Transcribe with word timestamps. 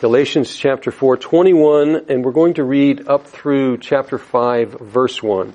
Galatians 0.00 0.54
chapter 0.54 0.92
4, 0.92 1.16
21, 1.16 2.04
and 2.08 2.24
we're 2.24 2.30
going 2.30 2.54
to 2.54 2.62
read 2.62 3.08
up 3.08 3.26
through 3.26 3.78
chapter 3.78 4.16
5, 4.16 4.74
verse 4.80 5.20
1. 5.20 5.52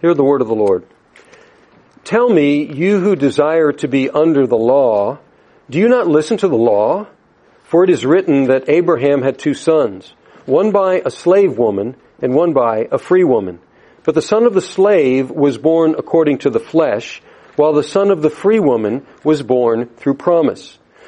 Hear 0.00 0.14
the 0.14 0.24
word 0.24 0.40
of 0.40 0.48
the 0.48 0.54
Lord. 0.56 0.84
Tell 2.02 2.28
me, 2.28 2.64
you 2.64 2.98
who 2.98 3.14
desire 3.14 3.70
to 3.74 3.86
be 3.86 4.10
under 4.10 4.48
the 4.48 4.56
law, 4.56 5.20
do 5.70 5.78
you 5.78 5.88
not 5.88 6.08
listen 6.08 6.38
to 6.38 6.48
the 6.48 6.56
law? 6.56 7.06
For 7.66 7.84
it 7.84 7.90
is 7.90 8.04
written 8.04 8.46
that 8.46 8.68
Abraham 8.68 9.22
had 9.22 9.38
two 9.38 9.54
sons, 9.54 10.12
one 10.44 10.72
by 10.72 11.00
a 11.06 11.10
slave 11.12 11.56
woman 11.56 11.94
and 12.20 12.34
one 12.34 12.54
by 12.54 12.88
a 12.90 12.98
free 12.98 13.22
woman. 13.22 13.60
But 14.02 14.16
the 14.16 14.22
son 14.22 14.44
of 14.44 14.54
the 14.54 14.60
slave 14.60 15.30
was 15.30 15.56
born 15.56 15.94
according 15.96 16.38
to 16.38 16.50
the 16.50 16.58
flesh, 16.58 17.22
while 17.54 17.74
the 17.74 17.84
son 17.84 18.10
of 18.10 18.22
the 18.22 18.30
free 18.30 18.58
woman 18.58 19.06
was 19.22 19.44
born 19.44 19.86
through 19.86 20.14
promise. 20.14 20.80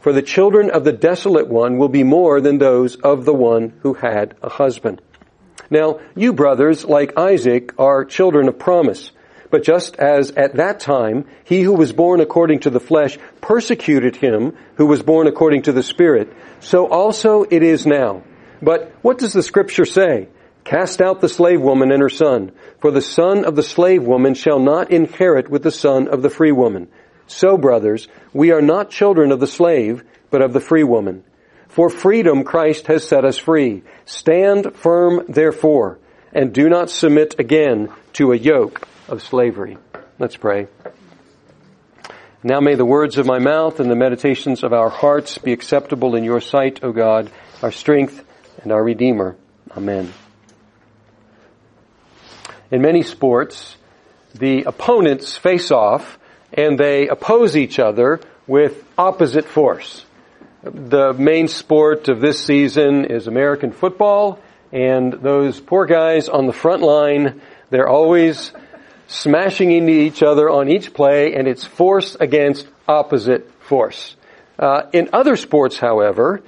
For 0.00 0.12
the 0.12 0.22
children 0.22 0.70
of 0.70 0.84
the 0.84 0.92
desolate 0.92 1.48
one 1.48 1.76
will 1.76 1.88
be 1.88 2.04
more 2.04 2.40
than 2.40 2.58
those 2.58 2.96
of 2.96 3.24
the 3.24 3.34
one 3.34 3.74
who 3.82 3.94
had 3.94 4.34
a 4.42 4.48
husband. 4.48 5.02
Now, 5.70 6.00
you 6.16 6.32
brothers, 6.32 6.84
like 6.84 7.18
Isaac, 7.18 7.74
are 7.78 8.04
children 8.04 8.48
of 8.48 8.58
promise. 8.58 9.12
But 9.50 9.62
just 9.64 9.96
as 9.96 10.30
at 10.32 10.56
that 10.56 10.80
time, 10.80 11.26
he 11.44 11.60
who 11.60 11.74
was 11.74 11.92
born 11.92 12.20
according 12.20 12.60
to 12.60 12.70
the 12.70 12.80
flesh 12.80 13.18
persecuted 13.40 14.16
him 14.16 14.56
who 14.76 14.86
was 14.86 15.02
born 15.02 15.26
according 15.26 15.62
to 15.62 15.72
the 15.72 15.82
Spirit, 15.82 16.32
so 16.60 16.86
also 16.86 17.42
it 17.42 17.62
is 17.62 17.86
now. 17.86 18.22
But 18.62 18.92
what 19.02 19.18
does 19.18 19.32
the 19.32 19.42
scripture 19.42 19.84
say? 19.84 20.28
Cast 20.64 21.00
out 21.00 21.20
the 21.20 21.28
slave 21.28 21.60
woman 21.60 21.90
and 21.90 22.02
her 22.02 22.10
son, 22.10 22.52
for 22.78 22.90
the 22.90 23.00
son 23.02 23.44
of 23.44 23.56
the 23.56 23.62
slave 23.62 24.04
woman 24.04 24.34
shall 24.34 24.60
not 24.60 24.90
inherit 24.90 25.48
with 25.48 25.62
the 25.62 25.70
son 25.70 26.06
of 26.06 26.22
the 26.22 26.30
free 26.30 26.52
woman. 26.52 26.88
So, 27.30 27.56
brothers, 27.56 28.08
we 28.32 28.50
are 28.50 28.60
not 28.60 28.90
children 28.90 29.30
of 29.30 29.38
the 29.38 29.46
slave, 29.46 30.02
but 30.30 30.42
of 30.42 30.52
the 30.52 30.58
free 30.58 30.82
woman. 30.82 31.22
For 31.68 31.88
freedom 31.88 32.42
Christ 32.42 32.88
has 32.88 33.06
set 33.06 33.24
us 33.24 33.38
free. 33.38 33.84
Stand 34.04 34.74
firm, 34.74 35.26
therefore, 35.28 36.00
and 36.32 36.52
do 36.52 36.68
not 36.68 36.90
submit 36.90 37.38
again 37.38 37.88
to 38.14 38.32
a 38.32 38.36
yoke 38.36 38.86
of 39.06 39.22
slavery. 39.22 39.78
Let's 40.18 40.36
pray. 40.36 40.66
Now 42.42 42.58
may 42.58 42.74
the 42.74 42.84
words 42.84 43.16
of 43.16 43.26
my 43.26 43.38
mouth 43.38 43.78
and 43.78 43.88
the 43.88 43.94
meditations 43.94 44.64
of 44.64 44.72
our 44.72 44.90
hearts 44.90 45.38
be 45.38 45.52
acceptable 45.52 46.16
in 46.16 46.24
your 46.24 46.40
sight, 46.40 46.80
O 46.82 46.90
God, 46.90 47.30
our 47.62 47.70
strength 47.70 48.24
and 48.60 48.72
our 48.72 48.82
Redeemer. 48.82 49.36
Amen. 49.76 50.12
In 52.72 52.82
many 52.82 53.02
sports, 53.02 53.76
the 54.34 54.64
opponents 54.64 55.36
face 55.36 55.70
off 55.70 56.18
and 56.52 56.78
they 56.78 57.08
oppose 57.08 57.56
each 57.56 57.78
other 57.78 58.20
with 58.46 58.84
opposite 58.98 59.44
force. 59.44 60.04
The 60.62 61.12
main 61.14 61.48
sport 61.48 62.08
of 62.08 62.20
this 62.20 62.44
season 62.44 63.06
is 63.06 63.26
American 63.26 63.72
football, 63.72 64.38
and 64.72 65.12
those 65.12 65.58
poor 65.60 65.86
guys 65.86 66.28
on 66.28 66.46
the 66.46 66.52
front 66.52 66.82
line, 66.82 67.40
they're 67.70 67.88
always 67.88 68.52
smashing 69.06 69.72
into 69.72 69.92
each 69.92 70.22
other 70.22 70.50
on 70.50 70.68
each 70.68 70.92
play, 70.92 71.34
and 71.34 71.48
it's 71.48 71.64
force 71.64 72.14
against 72.14 72.66
opposite 72.86 73.50
force. 73.60 74.16
Uh, 74.58 74.82
in 74.92 75.10
other 75.12 75.36
sports, 75.36 75.78
however, 75.78 76.42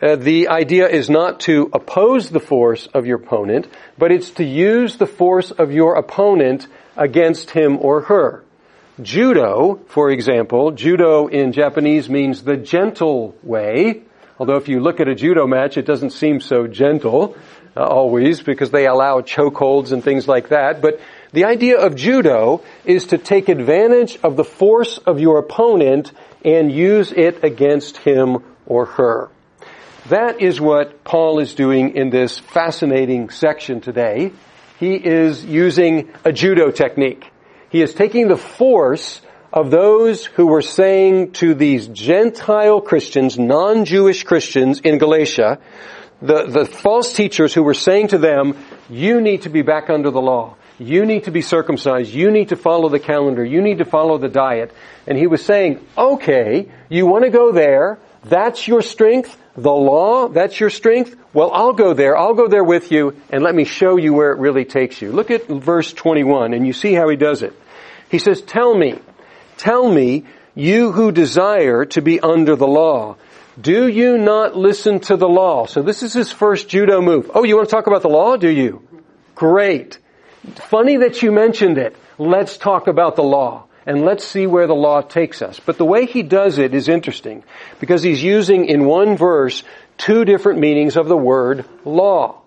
uh, 0.00 0.16
the 0.16 0.48
idea 0.48 0.88
is 0.88 1.10
not 1.10 1.40
to 1.40 1.70
oppose 1.72 2.30
the 2.30 2.40
force 2.40 2.86
of 2.86 3.06
your 3.06 3.16
opponent, 3.16 3.66
but 3.98 4.12
it's 4.12 4.30
to 4.30 4.44
use 4.44 4.96
the 4.96 5.06
force 5.06 5.50
of 5.50 5.72
your 5.72 5.96
opponent 5.96 6.66
against 6.96 7.50
him 7.50 7.78
or 7.80 8.02
her. 8.02 8.44
Judo, 9.02 9.78
for 9.88 10.10
example, 10.10 10.70
judo 10.72 11.26
in 11.26 11.52
Japanese 11.52 12.08
means 12.08 12.42
the 12.42 12.56
gentle 12.56 13.36
way. 13.42 14.02
Although 14.38 14.56
if 14.56 14.68
you 14.68 14.80
look 14.80 15.00
at 15.00 15.08
a 15.08 15.14
judo 15.14 15.46
match, 15.46 15.76
it 15.76 15.84
doesn't 15.84 16.10
seem 16.10 16.40
so 16.40 16.66
gentle 16.66 17.36
uh, 17.76 17.84
always 17.84 18.42
because 18.42 18.70
they 18.70 18.86
allow 18.86 19.20
chokeholds 19.20 19.92
and 19.92 20.02
things 20.02 20.26
like 20.26 20.48
that. 20.48 20.80
But 20.80 21.00
the 21.32 21.44
idea 21.44 21.78
of 21.78 21.94
judo 21.94 22.62
is 22.86 23.08
to 23.08 23.18
take 23.18 23.50
advantage 23.50 24.18
of 24.22 24.36
the 24.36 24.44
force 24.44 24.96
of 24.96 25.20
your 25.20 25.38
opponent 25.38 26.12
and 26.42 26.72
use 26.72 27.12
it 27.12 27.44
against 27.44 27.98
him 27.98 28.38
or 28.64 28.86
her. 28.86 29.28
That 30.08 30.40
is 30.40 30.58
what 30.58 31.04
Paul 31.04 31.40
is 31.40 31.54
doing 31.54 31.96
in 31.96 32.08
this 32.08 32.38
fascinating 32.38 33.28
section 33.28 33.82
today. 33.82 34.32
He 34.80 34.94
is 34.94 35.44
using 35.44 36.12
a 36.24 36.32
judo 36.32 36.70
technique. 36.70 37.30
He 37.76 37.82
is 37.82 37.92
taking 37.92 38.28
the 38.28 38.38
force 38.38 39.20
of 39.52 39.70
those 39.70 40.24
who 40.24 40.46
were 40.46 40.62
saying 40.62 41.32
to 41.32 41.52
these 41.52 41.86
Gentile 41.88 42.80
Christians, 42.80 43.38
non-Jewish 43.38 44.24
Christians 44.24 44.80
in 44.80 44.96
Galatia, 44.96 45.58
the, 46.22 46.46
the 46.46 46.64
false 46.64 47.12
teachers 47.12 47.52
who 47.52 47.62
were 47.62 47.74
saying 47.74 48.08
to 48.08 48.18
them, 48.18 48.56
you 48.88 49.20
need 49.20 49.42
to 49.42 49.50
be 49.50 49.60
back 49.60 49.90
under 49.90 50.10
the 50.10 50.22
law. 50.22 50.56
You 50.78 51.04
need 51.04 51.24
to 51.24 51.30
be 51.30 51.42
circumcised. 51.42 52.14
You 52.14 52.30
need 52.30 52.48
to 52.48 52.56
follow 52.56 52.88
the 52.88 52.98
calendar. 52.98 53.44
You 53.44 53.60
need 53.60 53.76
to 53.76 53.84
follow 53.84 54.16
the 54.16 54.30
diet. 54.30 54.72
And 55.06 55.18
he 55.18 55.26
was 55.26 55.44
saying, 55.44 55.86
okay, 55.98 56.70
you 56.88 57.04
want 57.04 57.24
to 57.24 57.30
go 57.30 57.52
there. 57.52 57.98
That's 58.24 58.66
your 58.66 58.80
strength. 58.80 59.36
The 59.54 59.70
law, 59.70 60.28
that's 60.28 60.58
your 60.58 60.70
strength. 60.70 61.14
Well, 61.34 61.50
I'll 61.52 61.74
go 61.74 61.92
there. 61.92 62.16
I'll 62.16 62.32
go 62.32 62.48
there 62.48 62.64
with 62.64 62.90
you 62.90 63.20
and 63.28 63.42
let 63.42 63.54
me 63.54 63.64
show 63.64 63.98
you 63.98 64.14
where 64.14 64.32
it 64.32 64.38
really 64.38 64.64
takes 64.64 65.02
you. 65.02 65.12
Look 65.12 65.30
at 65.30 65.46
verse 65.46 65.92
21 65.92 66.54
and 66.54 66.66
you 66.66 66.72
see 66.72 66.94
how 66.94 67.10
he 67.10 67.16
does 67.16 67.42
it. 67.42 67.52
He 68.10 68.18
says, 68.18 68.42
tell 68.42 68.74
me, 68.74 68.98
tell 69.56 69.90
me, 69.90 70.24
you 70.54 70.92
who 70.92 71.12
desire 71.12 71.84
to 71.86 72.00
be 72.00 72.20
under 72.20 72.56
the 72.56 72.66
law, 72.66 73.16
do 73.60 73.88
you 73.88 74.18
not 74.18 74.56
listen 74.56 75.00
to 75.00 75.16
the 75.16 75.28
law? 75.28 75.66
So 75.66 75.82
this 75.82 76.02
is 76.02 76.12
his 76.12 76.32
first 76.32 76.68
judo 76.68 77.00
move. 77.00 77.30
Oh, 77.34 77.44
you 77.44 77.56
want 77.56 77.68
to 77.68 77.74
talk 77.74 77.86
about 77.86 78.02
the 78.02 78.08
law? 78.08 78.36
Do 78.36 78.48
you? 78.48 78.86
Great. 79.34 79.98
Funny 80.54 80.98
that 80.98 81.22
you 81.22 81.32
mentioned 81.32 81.78
it. 81.78 81.96
Let's 82.18 82.56
talk 82.56 82.86
about 82.86 83.16
the 83.16 83.22
law 83.22 83.64
and 83.86 84.02
let's 84.04 84.24
see 84.24 84.46
where 84.46 84.66
the 84.66 84.74
law 84.74 85.00
takes 85.00 85.42
us. 85.42 85.60
But 85.60 85.78
the 85.78 85.84
way 85.84 86.06
he 86.06 86.22
does 86.22 86.58
it 86.58 86.74
is 86.74 86.88
interesting 86.88 87.44
because 87.80 88.02
he's 88.02 88.22
using 88.22 88.66
in 88.66 88.84
one 88.84 89.16
verse 89.16 89.62
two 89.96 90.24
different 90.24 90.58
meanings 90.58 90.96
of 90.96 91.08
the 91.08 91.16
word 91.16 91.64
law. 91.84 92.42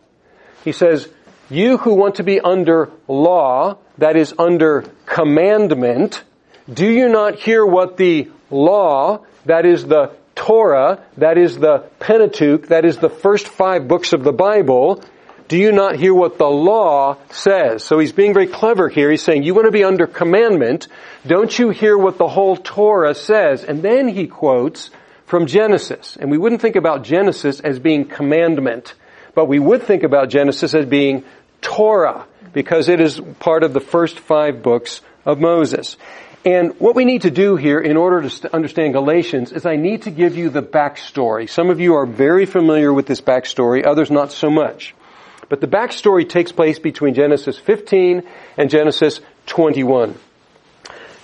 He 0.63 0.73
says, 0.73 1.07
you 1.49 1.77
who 1.77 1.95
want 1.95 2.15
to 2.15 2.23
be 2.23 2.39
under 2.39 2.91
law, 3.07 3.77
that 3.97 4.15
is 4.15 4.33
under 4.37 4.85
commandment, 5.05 6.23
do 6.71 6.87
you 6.87 7.09
not 7.09 7.35
hear 7.35 7.65
what 7.65 7.97
the 7.97 8.29
law, 8.51 9.25
that 9.45 9.65
is 9.65 9.85
the 9.85 10.11
Torah, 10.35 11.03
that 11.17 11.37
is 11.37 11.57
the 11.57 11.79
Pentateuch, 11.99 12.67
that 12.67 12.85
is 12.85 12.97
the 12.97 13.09
first 13.09 13.47
five 13.47 13.87
books 13.87 14.13
of 14.13 14.23
the 14.23 14.31
Bible, 14.31 15.03
do 15.49 15.57
you 15.57 15.71
not 15.71 15.95
hear 15.95 16.13
what 16.13 16.37
the 16.37 16.47
law 16.47 17.17
says? 17.31 17.83
So 17.83 17.97
he's 17.97 18.13
being 18.13 18.35
very 18.35 18.45
clever 18.45 18.87
here. 18.87 19.09
He's 19.09 19.23
saying, 19.23 19.41
you 19.41 19.55
want 19.55 19.65
to 19.65 19.71
be 19.71 19.83
under 19.83 20.05
commandment. 20.05 20.87
Don't 21.25 21.57
you 21.57 21.71
hear 21.71 21.97
what 21.97 22.19
the 22.19 22.27
whole 22.27 22.55
Torah 22.55 23.15
says? 23.15 23.63
And 23.63 23.81
then 23.81 24.07
he 24.07 24.27
quotes 24.27 24.91
from 25.25 25.47
Genesis. 25.47 26.17
And 26.17 26.29
we 26.29 26.37
wouldn't 26.37 26.61
think 26.61 26.75
about 26.75 27.03
Genesis 27.03 27.59
as 27.59 27.79
being 27.79 28.05
commandment, 28.05 28.93
but 29.33 29.45
we 29.45 29.57
would 29.57 29.83
think 29.83 30.03
about 30.03 30.29
Genesis 30.29 30.75
as 30.75 30.85
being 30.85 31.23
Torah 31.61 32.25
because 32.53 32.89
it 32.89 32.99
is 32.99 33.21
part 33.39 33.63
of 33.63 33.73
the 33.73 33.79
first 33.79 34.19
five 34.19 34.63
books 34.63 35.01
of 35.25 35.39
Moses. 35.39 35.97
And 36.45 36.79
what 36.79 36.95
we 36.95 37.03
need 37.03 37.23
to 37.23 37.31
do 37.31 37.57
here 37.57 37.79
in 37.79 37.97
order 37.97 38.29
to 38.29 38.55
understand 38.55 38.93
Galatians 38.93 39.51
is 39.51 39.65
I 39.65 39.75
need 39.75 40.03
to 40.03 40.11
give 40.11 40.37
you 40.37 40.49
the 40.49 40.63
backstory. 40.63 41.49
Some 41.49 41.69
of 41.69 41.79
you 41.79 41.95
are 41.95 42.05
very 42.05 42.45
familiar 42.45 42.93
with 42.93 43.07
this 43.07 43.21
backstory, 43.21 43.85
others 43.85 44.09
not 44.09 44.31
so 44.31 44.49
much. 44.49 44.95
But 45.49 45.61
the 45.61 45.67
backstory 45.67 46.27
takes 46.29 46.51
place 46.51 46.79
between 46.79 47.13
Genesis 47.13 47.57
15 47.57 48.23
and 48.57 48.69
Genesis 48.69 49.19
21. 49.47 50.15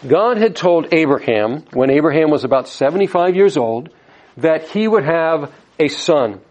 God 0.05 0.37
had 0.37 0.55
told 0.55 0.93
Abraham, 0.93 1.63
when 1.71 1.89
Abraham 1.89 2.29
was 2.29 2.43
about 2.43 2.67
75 2.67 3.35
years 3.35 3.55
old, 3.55 3.89
that 4.37 4.67
he 4.69 4.87
would 4.87 5.05
have 5.05 5.53
a 5.79 5.87
son. 5.87 6.41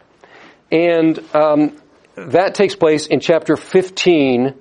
And 0.71 1.19
um, 1.35 1.77
that 2.17 2.55
takes 2.55 2.75
place 2.75 3.07
in 3.07 3.21
chapter 3.21 3.57
15, 3.57 4.55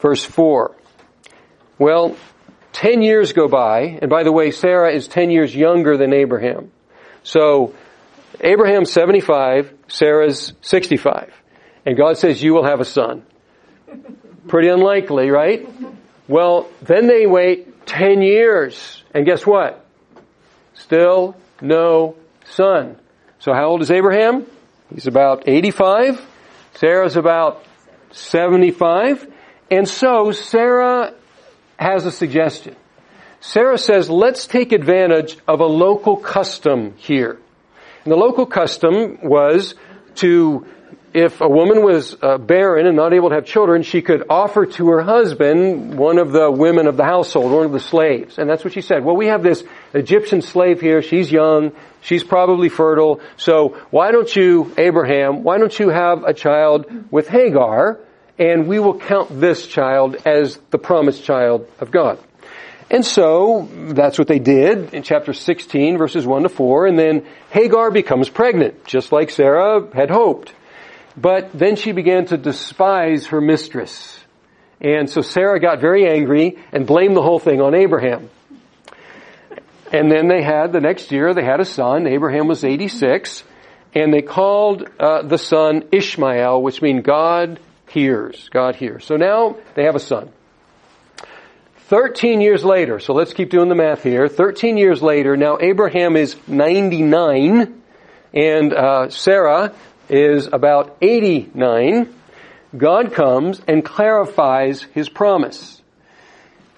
verse 0.00 0.24
4. 0.24 0.76
Well, 1.78 2.16
10 2.72 3.02
years 3.02 3.32
go 3.32 3.48
by, 3.48 3.98
and 4.00 4.10
by 4.10 4.22
the 4.22 4.32
way, 4.32 4.50
Sarah 4.50 4.92
is 4.92 5.08
10 5.08 5.30
years 5.30 5.54
younger 5.54 5.96
than 5.96 6.12
Abraham. 6.12 6.70
So, 7.22 7.74
Abraham's 8.40 8.92
75, 8.92 9.72
Sarah's 9.88 10.52
65. 10.62 11.32
And 11.84 11.96
God 11.96 12.18
says, 12.18 12.42
you 12.42 12.54
will 12.54 12.64
have 12.64 12.80
a 12.80 12.84
son. 12.84 13.24
Pretty 14.46 14.68
unlikely, 14.68 15.30
right? 15.30 15.68
Well, 16.28 16.68
then 16.82 17.06
they 17.06 17.26
wait 17.26 17.86
10 17.86 18.22
years. 18.22 19.02
And 19.14 19.24
guess 19.24 19.46
what? 19.46 19.84
Still 20.74 21.36
no 21.60 22.16
son. 22.44 22.96
So 23.38 23.52
how 23.52 23.66
old 23.66 23.82
is 23.82 23.90
Abraham? 23.90 24.46
He's 24.92 25.06
about 25.06 25.48
85. 25.48 26.24
Sarah's 26.74 27.16
about 27.16 27.64
75. 28.12 29.26
And 29.70 29.86
so 29.86 30.32
Sarah 30.32 31.14
has 31.78 32.06
a 32.06 32.12
suggestion. 32.12 32.74
Sarah 33.40 33.78
says, 33.78 34.10
let's 34.10 34.46
take 34.46 34.72
advantage 34.72 35.36
of 35.46 35.60
a 35.60 35.66
local 35.66 36.16
custom 36.16 36.94
here. 36.96 37.38
And 38.04 38.12
the 38.12 38.16
local 38.16 38.46
custom 38.46 39.18
was 39.22 39.74
to, 40.16 40.66
if 41.18 41.40
a 41.40 41.48
woman 41.48 41.82
was 41.82 42.16
uh, 42.22 42.38
barren 42.38 42.86
and 42.86 42.96
not 42.96 43.12
able 43.12 43.30
to 43.30 43.34
have 43.34 43.44
children, 43.44 43.82
she 43.82 44.02
could 44.02 44.24
offer 44.30 44.66
to 44.66 44.88
her 44.90 45.02
husband 45.02 45.98
one 45.98 46.18
of 46.18 46.30
the 46.30 46.50
women 46.50 46.86
of 46.86 46.96
the 46.96 47.04
household, 47.04 47.50
one 47.50 47.66
of 47.66 47.72
the 47.72 47.80
slaves. 47.80 48.38
And 48.38 48.48
that's 48.48 48.62
what 48.62 48.72
she 48.72 48.82
said. 48.82 49.04
Well, 49.04 49.16
we 49.16 49.26
have 49.26 49.42
this 49.42 49.64
Egyptian 49.94 50.42
slave 50.42 50.80
here. 50.80 51.02
She's 51.02 51.30
young. 51.30 51.72
She's 52.02 52.22
probably 52.22 52.68
fertile. 52.68 53.20
So 53.36 53.80
why 53.90 54.12
don't 54.12 54.34
you, 54.34 54.72
Abraham, 54.78 55.42
why 55.42 55.58
don't 55.58 55.76
you 55.76 55.88
have 55.88 56.22
a 56.22 56.32
child 56.32 56.86
with 57.10 57.28
Hagar? 57.28 57.98
And 58.38 58.68
we 58.68 58.78
will 58.78 58.98
count 58.98 59.40
this 59.40 59.66
child 59.66 60.16
as 60.24 60.58
the 60.70 60.78
promised 60.78 61.24
child 61.24 61.68
of 61.80 61.90
God. 61.90 62.20
And 62.90 63.04
so 63.04 63.68
that's 63.72 64.18
what 64.18 64.28
they 64.28 64.38
did 64.38 64.94
in 64.94 65.02
chapter 65.02 65.32
16 65.32 65.98
verses 65.98 66.26
1 66.26 66.44
to 66.44 66.48
4 66.48 66.86
and 66.86 66.98
then 66.98 67.26
Hagar 67.50 67.90
becomes 67.90 68.30
pregnant 68.30 68.86
just 68.86 69.12
like 69.12 69.28
Sarah 69.28 69.86
had 69.94 70.10
hoped. 70.10 70.54
But 71.20 71.52
then 71.52 71.74
she 71.74 71.92
began 71.92 72.26
to 72.26 72.36
despise 72.36 73.26
her 73.28 73.40
mistress. 73.40 74.18
And 74.80 75.10
so 75.10 75.20
Sarah 75.20 75.58
got 75.58 75.80
very 75.80 76.08
angry 76.08 76.58
and 76.70 76.86
blamed 76.86 77.16
the 77.16 77.22
whole 77.22 77.40
thing 77.40 77.60
on 77.60 77.74
Abraham. 77.74 78.30
And 79.92 80.12
then 80.12 80.28
they 80.28 80.42
had, 80.42 80.72
the 80.72 80.80
next 80.80 81.10
year, 81.10 81.34
they 81.34 81.44
had 81.44 81.60
a 81.60 81.64
son. 81.64 82.06
Abraham 82.06 82.46
was 82.46 82.62
86. 82.62 83.42
And 83.94 84.12
they 84.14 84.22
called 84.22 84.88
uh, 85.00 85.22
the 85.22 85.38
son 85.38 85.88
Ishmael, 85.90 86.62
which 86.62 86.82
means 86.82 87.04
God 87.04 87.58
hears. 87.88 88.48
God 88.50 88.76
hears. 88.76 89.04
So 89.04 89.16
now 89.16 89.56
they 89.74 89.84
have 89.84 89.96
a 89.96 90.00
son. 90.00 90.30
13 91.88 92.42
years 92.42 92.64
later, 92.64 93.00
so 93.00 93.14
let's 93.14 93.32
keep 93.32 93.48
doing 93.48 93.70
the 93.70 93.74
math 93.74 94.02
here. 94.02 94.28
13 94.28 94.76
years 94.76 95.02
later, 95.02 95.38
now 95.38 95.56
Abraham 95.58 96.16
is 96.16 96.36
99 96.46 97.80
and 98.34 98.74
uh, 98.74 99.08
Sarah 99.08 99.74
is 100.08 100.48
about 100.52 100.96
89. 101.00 102.14
God 102.76 103.12
comes 103.14 103.60
and 103.66 103.84
clarifies 103.84 104.82
his 104.94 105.08
promise. 105.08 105.80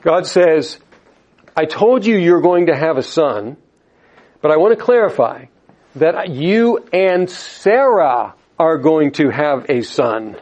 God 0.02 0.26
says, 0.26 0.78
I 1.56 1.64
told 1.64 2.06
you 2.06 2.16
you're 2.16 2.40
going 2.40 2.66
to 2.66 2.76
have 2.76 2.96
a 2.96 3.02
son, 3.02 3.56
but 4.40 4.50
I 4.50 4.56
want 4.56 4.78
to 4.78 4.82
clarify 4.82 5.46
that 5.96 6.30
you 6.30 6.78
and 6.92 7.28
Sarah 7.28 8.34
are 8.58 8.78
going 8.78 9.12
to 9.12 9.30
have 9.30 9.66
a 9.68 9.82
son. 9.82 10.36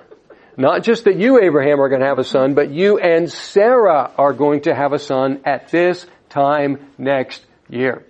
Not 0.57 0.83
just 0.83 1.05
that 1.05 1.17
you, 1.17 1.41
Abraham, 1.41 1.81
are 1.81 1.89
going 1.89 2.01
to 2.01 2.07
have 2.07 2.19
a 2.19 2.25
son, 2.25 2.55
but 2.55 2.71
you 2.71 2.99
and 2.99 3.31
Sarah 3.31 4.11
are 4.19 4.33
going 4.33 4.63
to 4.63 4.75
have 4.75 4.93
a 4.93 4.99
son 4.99 5.41
at 5.45 5.69
this 5.69 6.05
time 6.29 6.91
next 6.99 7.45
year. 7.69 8.05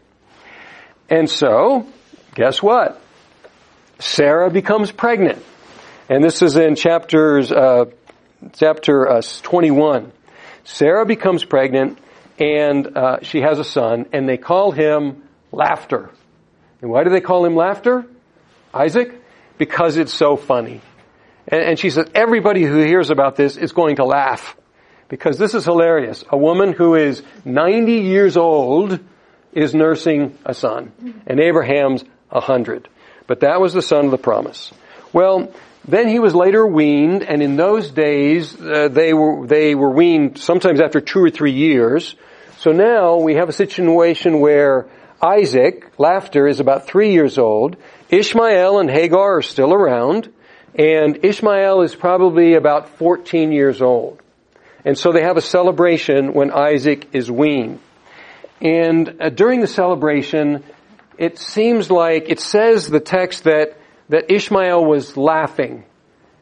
And 1.10 1.28
so, 1.28 1.86
guess 2.34 2.62
what? 2.62 3.00
Sarah 3.98 4.50
becomes 4.50 4.92
pregnant. 4.92 5.44
And 6.08 6.22
this 6.22 6.42
is 6.42 6.56
in 6.56 6.76
chapters, 6.76 7.50
uh, 7.52 7.86
chapter 8.54 9.08
uh, 9.08 9.22
21. 9.42 10.12
Sarah 10.64 11.04
becomes 11.04 11.44
pregnant 11.44 11.98
and 12.38 12.96
uh, 12.96 13.18
she 13.22 13.40
has 13.40 13.58
a 13.58 13.64
son 13.64 14.06
and 14.12 14.28
they 14.28 14.36
call 14.36 14.70
him 14.70 15.22
Laughter. 15.50 16.10
And 16.80 16.90
why 16.90 17.04
do 17.04 17.10
they 17.10 17.20
call 17.20 17.44
him 17.44 17.56
Laughter? 17.56 18.06
Isaac? 18.72 19.22
Because 19.56 19.96
it's 19.96 20.14
so 20.14 20.36
funny. 20.36 20.80
And, 21.48 21.62
and 21.62 21.78
she 21.78 21.90
says, 21.90 22.08
everybody 22.14 22.62
who 22.62 22.78
hears 22.78 23.10
about 23.10 23.34
this 23.34 23.56
is 23.56 23.72
going 23.72 23.96
to 23.96 24.04
laugh. 24.04 24.56
Because 25.08 25.38
this 25.38 25.54
is 25.54 25.64
hilarious. 25.64 26.22
A 26.28 26.36
woman 26.36 26.72
who 26.72 26.94
is 26.94 27.22
90 27.44 27.92
years 27.92 28.36
old 28.36 29.00
is 29.52 29.74
nursing 29.74 30.38
a 30.44 30.54
son. 30.54 30.92
And 31.26 31.40
Abraham's 31.40 32.04
100. 32.28 32.88
But 33.28 33.40
that 33.40 33.60
was 33.60 33.72
the 33.72 33.82
son 33.82 34.06
of 34.06 34.10
the 34.10 34.18
promise. 34.18 34.72
Well, 35.12 35.52
then 35.86 36.08
he 36.08 36.18
was 36.18 36.34
later 36.34 36.66
weaned, 36.66 37.22
and 37.22 37.40
in 37.40 37.54
those 37.54 37.92
days, 37.92 38.60
uh, 38.60 38.88
they 38.88 39.14
were, 39.14 39.46
they 39.46 39.76
were 39.76 39.90
weaned 39.90 40.38
sometimes 40.38 40.80
after 40.80 41.00
two 41.00 41.20
or 41.20 41.30
three 41.30 41.52
years. 41.52 42.16
So 42.58 42.72
now 42.72 43.18
we 43.18 43.36
have 43.36 43.48
a 43.48 43.52
situation 43.52 44.40
where 44.40 44.88
Isaac, 45.22 45.92
laughter, 45.98 46.48
is 46.48 46.58
about 46.58 46.86
three 46.86 47.12
years 47.12 47.38
old. 47.38 47.76
Ishmael 48.10 48.80
and 48.80 48.90
Hagar 48.90 49.38
are 49.38 49.42
still 49.42 49.72
around. 49.72 50.32
And 50.74 51.24
Ishmael 51.24 51.82
is 51.82 51.94
probably 51.94 52.54
about 52.54 52.88
14 52.98 53.52
years 53.52 53.82
old. 53.82 54.20
And 54.84 54.96
so 54.96 55.12
they 55.12 55.22
have 55.22 55.36
a 55.36 55.42
celebration 55.42 56.34
when 56.34 56.50
Isaac 56.50 57.08
is 57.12 57.30
weaned. 57.30 57.80
And 58.60 59.16
uh, 59.20 59.28
during 59.30 59.60
the 59.60 59.66
celebration, 59.66 60.64
it 61.18 61.38
seems 61.38 61.90
like, 61.90 62.28
it 62.28 62.40
says 62.40 62.86
the 62.86 63.00
text 63.00 63.44
that, 63.44 63.76
that 64.08 64.32
Ishmael 64.32 64.84
was 64.84 65.16
laughing. 65.16 65.84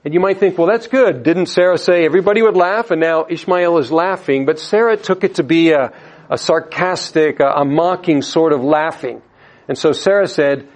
And 0.04 0.14
you 0.14 0.20
might 0.20 0.38
think, 0.38 0.56
well 0.56 0.68
that's 0.68 0.86
good. 0.86 1.24
Didn't 1.24 1.46
Sarah 1.46 1.78
say 1.78 2.04
everybody 2.04 2.42
would 2.42 2.56
laugh 2.56 2.92
and 2.92 3.00
now 3.00 3.26
Ishmael 3.28 3.78
is 3.78 3.90
laughing? 3.90 4.46
But 4.46 4.60
Sarah 4.60 4.96
took 4.96 5.24
it 5.24 5.36
to 5.36 5.42
be 5.42 5.72
a, 5.72 5.92
a 6.30 6.38
sarcastic, 6.38 7.40
a, 7.40 7.48
a 7.48 7.64
mocking 7.64 8.22
sort 8.22 8.52
of 8.52 8.62
laughing. 8.62 9.22
And 9.66 9.76
so 9.76 9.90
Sarah 9.92 10.28
said, 10.28 10.68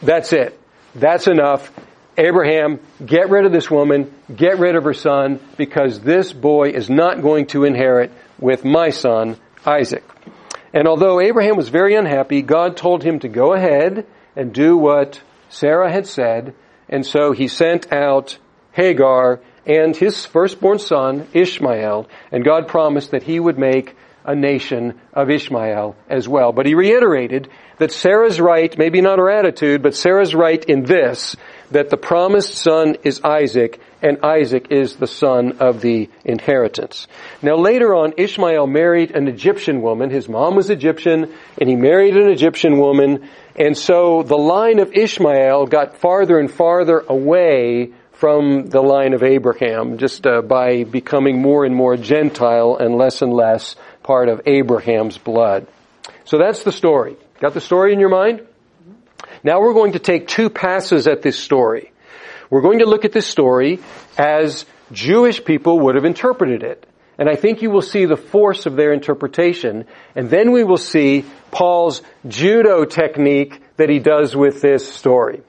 that's 0.00 0.32
it. 0.32 0.58
That's 0.94 1.26
enough. 1.26 1.70
Abraham, 2.16 2.80
get 3.04 3.28
rid 3.28 3.44
of 3.44 3.52
this 3.52 3.70
woman, 3.70 4.12
get 4.34 4.58
rid 4.58 4.74
of 4.74 4.84
her 4.84 4.94
son, 4.94 5.38
because 5.56 6.00
this 6.00 6.32
boy 6.32 6.70
is 6.70 6.88
not 6.88 7.22
going 7.22 7.46
to 7.48 7.64
inherit 7.64 8.10
with 8.40 8.64
my 8.64 8.90
son, 8.90 9.36
Isaac. 9.66 10.07
And 10.72 10.86
although 10.86 11.20
Abraham 11.20 11.56
was 11.56 11.68
very 11.68 11.94
unhappy, 11.94 12.42
God 12.42 12.76
told 12.76 13.02
him 13.02 13.20
to 13.20 13.28
go 13.28 13.54
ahead 13.54 14.06
and 14.36 14.52
do 14.52 14.76
what 14.76 15.22
Sarah 15.48 15.90
had 15.90 16.06
said, 16.06 16.54
and 16.88 17.04
so 17.04 17.32
he 17.32 17.48
sent 17.48 17.92
out 17.92 18.38
Hagar 18.72 19.40
and 19.66 19.96
his 19.96 20.24
firstborn 20.24 20.78
son, 20.78 21.26
Ishmael, 21.32 22.08
and 22.32 22.44
God 22.44 22.68
promised 22.68 23.10
that 23.10 23.22
he 23.22 23.38
would 23.38 23.58
make 23.58 23.96
a 24.24 24.34
nation 24.34 25.00
of 25.12 25.30
Ishmael 25.30 25.96
as 26.08 26.28
well. 26.28 26.52
But 26.52 26.66
he 26.66 26.74
reiterated 26.74 27.48
that 27.78 27.92
Sarah's 27.92 28.40
right, 28.40 28.76
maybe 28.76 29.00
not 29.00 29.18
her 29.18 29.30
attitude, 29.30 29.82
but 29.82 29.94
Sarah's 29.94 30.34
right 30.34 30.62
in 30.64 30.84
this, 30.84 31.34
that 31.70 31.90
the 31.90 31.96
promised 31.96 32.54
son 32.54 32.96
is 33.04 33.20
Isaac, 33.22 33.80
and 34.02 34.18
Isaac 34.22 34.68
is 34.70 34.96
the 34.96 35.06
son 35.06 35.58
of 35.60 35.80
the 35.80 36.08
inheritance. 36.24 37.06
Now 37.42 37.56
later 37.56 37.94
on, 37.94 38.14
Ishmael 38.16 38.66
married 38.66 39.10
an 39.10 39.28
Egyptian 39.28 39.82
woman. 39.82 40.10
His 40.10 40.28
mom 40.28 40.56
was 40.56 40.70
Egyptian, 40.70 41.32
and 41.60 41.68
he 41.68 41.76
married 41.76 42.16
an 42.16 42.30
Egyptian 42.30 42.78
woman, 42.78 43.28
and 43.56 43.76
so 43.76 44.22
the 44.22 44.36
line 44.36 44.78
of 44.78 44.92
Ishmael 44.92 45.66
got 45.66 45.98
farther 45.98 46.38
and 46.38 46.50
farther 46.50 47.00
away 47.08 47.92
from 48.12 48.66
the 48.66 48.80
line 48.80 49.14
of 49.14 49.22
Abraham, 49.22 49.96
just 49.98 50.26
uh, 50.26 50.42
by 50.42 50.82
becoming 50.84 51.40
more 51.40 51.64
and 51.64 51.74
more 51.74 51.96
Gentile 51.96 52.76
and 52.76 52.96
less 52.96 53.22
and 53.22 53.32
less 53.32 53.76
part 54.02 54.28
of 54.28 54.42
Abraham's 54.46 55.18
blood. 55.18 55.68
So 56.24 56.38
that's 56.38 56.64
the 56.64 56.72
story. 56.72 57.16
Got 57.40 57.54
the 57.54 57.60
story 57.60 57.92
in 57.92 58.00
your 58.00 58.08
mind? 58.08 58.42
Now 59.44 59.60
we're 59.60 59.72
going 59.72 59.92
to 59.92 60.00
take 60.00 60.26
two 60.26 60.50
passes 60.50 61.06
at 61.06 61.22
this 61.22 61.38
story. 61.38 61.92
We're 62.50 62.62
going 62.62 62.78
to 62.78 62.86
look 62.86 63.04
at 63.04 63.12
this 63.12 63.26
story 63.26 63.80
as 64.16 64.64
Jewish 64.92 65.44
people 65.44 65.80
would 65.80 65.94
have 65.94 66.04
interpreted 66.04 66.62
it. 66.62 66.86
And 67.18 67.28
I 67.28 67.34
think 67.34 67.62
you 67.62 67.70
will 67.70 67.82
see 67.82 68.04
the 68.04 68.16
force 68.16 68.66
of 68.66 68.76
their 68.76 68.92
interpretation. 68.92 69.86
And 70.14 70.30
then 70.30 70.52
we 70.52 70.62
will 70.62 70.78
see 70.78 71.24
Paul's 71.50 72.00
judo 72.26 72.84
technique 72.84 73.60
that 73.76 73.90
he 73.90 73.98
does 73.98 74.36
with 74.36 74.62
this 74.62 74.90
story. 74.90 75.42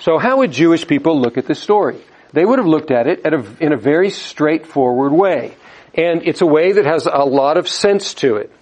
So 0.00 0.18
how 0.18 0.38
would 0.38 0.50
Jewish 0.50 0.86
people 0.86 1.20
look 1.20 1.38
at 1.38 1.46
this 1.46 1.60
story? 1.60 2.02
They 2.32 2.44
would 2.44 2.58
have 2.58 2.66
looked 2.66 2.90
at 2.90 3.06
it 3.06 3.24
at 3.24 3.32
a, 3.32 3.44
in 3.60 3.72
a 3.72 3.76
very 3.76 4.10
straightforward 4.10 5.12
way. 5.12 5.54
And 5.94 6.22
it's 6.26 6.40
a 6.40 6.46
way 6.46 6.72
that 6.72 6.84
has 6.84 7.06
a 7.06 7.24
lot 7.24 7.56
of 7.56 7.68
sense 7.68 8.14
to 8.14 8.36
it. 8.36 8.52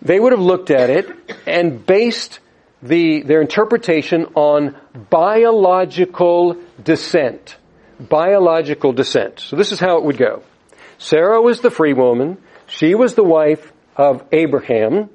They 0.00 0.18
would 0.18 0.32
have 0.32 0.40
looked 0.40 0.70
at 0.70 0.88
it 0.88 1.06
and 1.46 1.84
based 1.84 2.40
the, 2.82 3.22
their 3.22 3.42
interpretation 3.42 4.26
on 4.34 4.74
biological 5.10 6.56
descent. 6.82 7.56
Biological 8.00 8.92
descent. 8.92 9.40
So 9.40 9.56
this 9.56 9.72
is 9.72 9.80
how 9.80 9.98
it 9.98 10.04
would 10.04 10.18
go. 10.18 10.42
Sarah 10.98 11.40
was 11.40 11.60
the 11.60 11.70
free 11.70 11.92
woman. 11.92 12.38
She 12.66 12.94
was 12.94 13.14
the 13.14 13.24
wife 13.24 13.72
of 13.96 14.24
Abraham. 14.32 15.10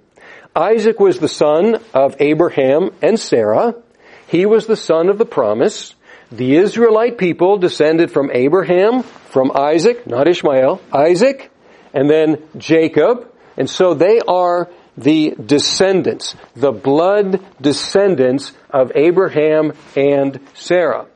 Isaac 0.55 0.99
was 0.99 1.19
the 1.19 1.27
son 1.27 1.79
of 1.93 2.15
Abraham 2.19 2.91
and 3.01 3.19
Sarah. 3.19 3.75
He 4.27 4.45
was 4.45 4.67
the 4.67 4.75
son 4.75 5.09
of 5.09 5.17
the 5.17 5.25
promise. 5.25 5.95
The 6.31 6.57
Israelite 6.57 7.17
people 7.17 7.57
descended 7.57 8.11
from 8.11 8.29
Abraham, 8.31 9.03
from 9.03 9.51
Isaac, 9.55 10.05
not 10.05 10.27
Ishmael, 10.27 10.79
Isaac, 10.93 11.51
and 11.93 12.09
then 12.09 12.43
Jacob. 12.57 13.33
And 13.57 13.69
so 13.69 13.93
they 13.93 14.19
are 14.19 14.69
the 14.95 15.33
descendants, 15.43 16.35
the 16.55 16.71
blood 16.71 17.43
descendants 17.61 18.51
of 18.69 18.91
Abraham 18.95 19.73
and 19.95 20.39
Sarah. 20.53 21.07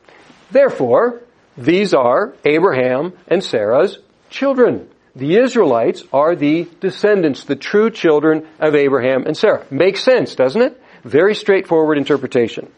Therefore, 0.54 1.20
these 1.58 1.96
are 1.96 2.36
Abraham 2.46 3.14
and 3.28 3.44
Sarah's 3.44 3.98
children. 4.30 4.88
The 5.16 5.38
Israelites 5.38 6.04
are 6.14 6.36
the 6.36 6.68
descendants, 6.80 7.44
the 7.44 7.56
true 7.56 7.90
children 7.90 8.48
of 8.60 8.76
Abraham 8.76 9.26
and 9.26 9.36
Sarah. 9.36 9.66
Makes 9.72 10.04
sense, 10.04 10.36
doesn't 10.36 10.62
it? 10.62 10.82
Very 11.04 11.34
straightforward 11.34 11.98
interpretation. 11.98 12.72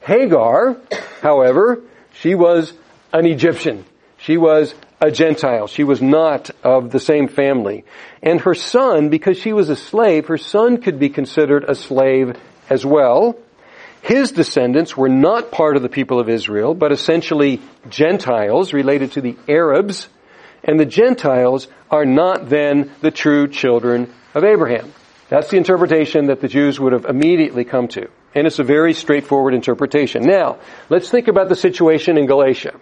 Hagar, 0.00 0.76
however, 1.20 1.82
she 2.14 2.36
was 2.36 2.72
an 3.12 3.26
Egyptian. 3.26 3.84
She 4.18 4.36
was 4.36 4.74
a 5.00 5.10
Gentile. 5.10 5.66
She 5.66 5.82
was 5.82 6.00
not 6.00 6.50
of 6.62 6.90
the 6.90 7.00
same 7.00 7.26
family. 7.26 7.84
And 8.22 8.40
her 8.42 8.54
son, 8.54 9.08
because 9.08 9.36
she 9.36 9.52
was 9.52 9.68
a 9.68 9.76
slave, 9.76 10.26
her 10.26 10.38
son 10.38 10.80
could 10.80 11.00
be 11.00 11.08
considered 11.08 11.64
a 11.64 11.74
slave 11.74 12.36
as 12.70 12.86
well. 12.86 13.36
His 14.06 14.30
descendants 14.30 14.96
were 14.96 15.08
not 15.08 15.50
part 15.50 15.74
of 15.76 15.82
the 15.82 15.88
people 15.88 16.20
of 16.20 16.28
Israel, 16.28 16.74
but 16.74 16.92
essentially 16.92 17.60
Gentiles 17.88 18.72
related 18.72 19.10
to 19.12 19.20
the 19.20 19.36
Arabs. 19.48 20.08
And 20.62 20.78
the 20.78 20.86
Gentiles 20.86 21.66
are 21.90 22.04
not 22.04 22.48
then 22.48 22.92
the 23.00 23.10
true 23.10 23.48
children 23.48 24.14
of 24.32 24.44
Abraham. 24.44 24.92
That's 25.28 25.50
the 25.50 25.56
interpretation 25.56 26.26
that 26.26 26.40
the 26.40 26.46
Jews 26.46 26.78
would 26.78 26.92
have 26.92 27.04
immediately 27.04 27.64
come 27.64 27.88
to. 27.88 28.08
And 28.32 28.46
it's 28.46 28.60
a 28.60 28.64
very 28.64 28.94
straightforward 28.94 29.54
interpretation. 29.54 30.22
Now, 30.22 30.60
let's 30.88 31.10
think 31.10 31.26
about 31.26 31.48
the 31.48 31.56
situation 31.56 32.16
in 32.16 32.26
Galatia. 32.26 32.78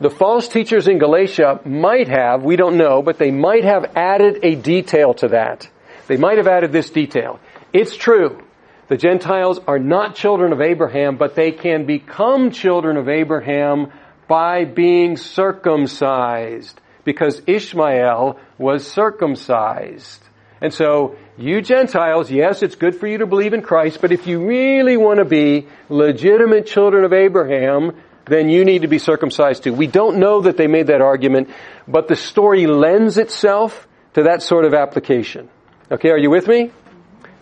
The 0.00 0.08
false 0.08 0.48
teachers 0.48 0.88
in 0.88 0.96
Galatia 0.96 1.60
might 1.66 2.08
have, 2.08 2.42
we 2.42 2.56
don't 2.56 2.78
know, 2.78 3.02
but 3.02 3.18
they 3.18 3.30
might 3.30 3.64
have 3.64 3.92
added 3.94 4.38
a 4.42 4.54
detail 4.54 5.12
to 5.12 5.28
that. 5.28 5.68
They 6.06 6.16
might 6.16 6.38
have 6.38 6.46
added 6.46 6.72
this 6.72 6.88
detail. 6.88 7.38
It's 7.74 7.94
true. 7.94 8.40
The 8.88 8.96
Gentiles 8.96 9.60
are 9.66 9.78
not 9.78 10.14
children 10.14 10.52
of 10.52 10.62
Abraham, 10.62 11.16
but 11.16 11.34
they 11.34 11.52
can 11.52 11.84
become 11.84 12.50
children 12.50 12.96
of 12.96 13.08
Abraham 13.08 13.92
by 14.26 14.64
being 14.64 15.16
circumcised, 15.16 16.80
because 17.04 17.42
Ishmael 17.46 18.38
was 18.56 18.90
circumcised. 18.90 20.22
And 20.60 20.72
so, 20.72 21.16
you 21.36 21.60
Gentiles, 21.60 22.30
yes, 22.30 22.62
it's 22.62 22.76
good 22.76 22.96
for 22.96 23.06
you 23.06 23.18
to 23.18 23.26
believe 23.26 23.52
in 23.52 23.62
Christ, 23.62 24.00
but 24.00 24.10
if 24.10 24.26
you 24.26 24.46
really 24.46 24.96
want 24.96 25.18
to 25.18 25.24
be 25.24 25.68
legitimate 25.88 26.66
children 26.66 27.04
of 27.04 27.12
Abraham, 27.12 27.94
then 28.24 28.48
you 28.48 28.64
need 28.64 28.82
to 28.82 28.88
be 28.88 28.98
circumcised 28.98 29.64
too. 29.64 29.72
We 29.72 29.86
don't 29.86 30.18
know 30.18 30.42
that 30.42 30.56
they 30.56 30.66
made 30.66 30.88
that 30.88 31.00
argument, 31.00 31.50
but 31.86 32.08
the 32.08 32.16
story 32.16 32.66
lends 32.66 33.18
itself 33.18 33.86
to 34.14 34.24
that 34.24 34.42
sort 34.42 34.64
of 34.64 34.74
application. 34.74 35.48
Okay, 35.90 36.10
are 36.10 36.18
you 36.18 36.30
with 36.30 36.48
me? 36.48 36.70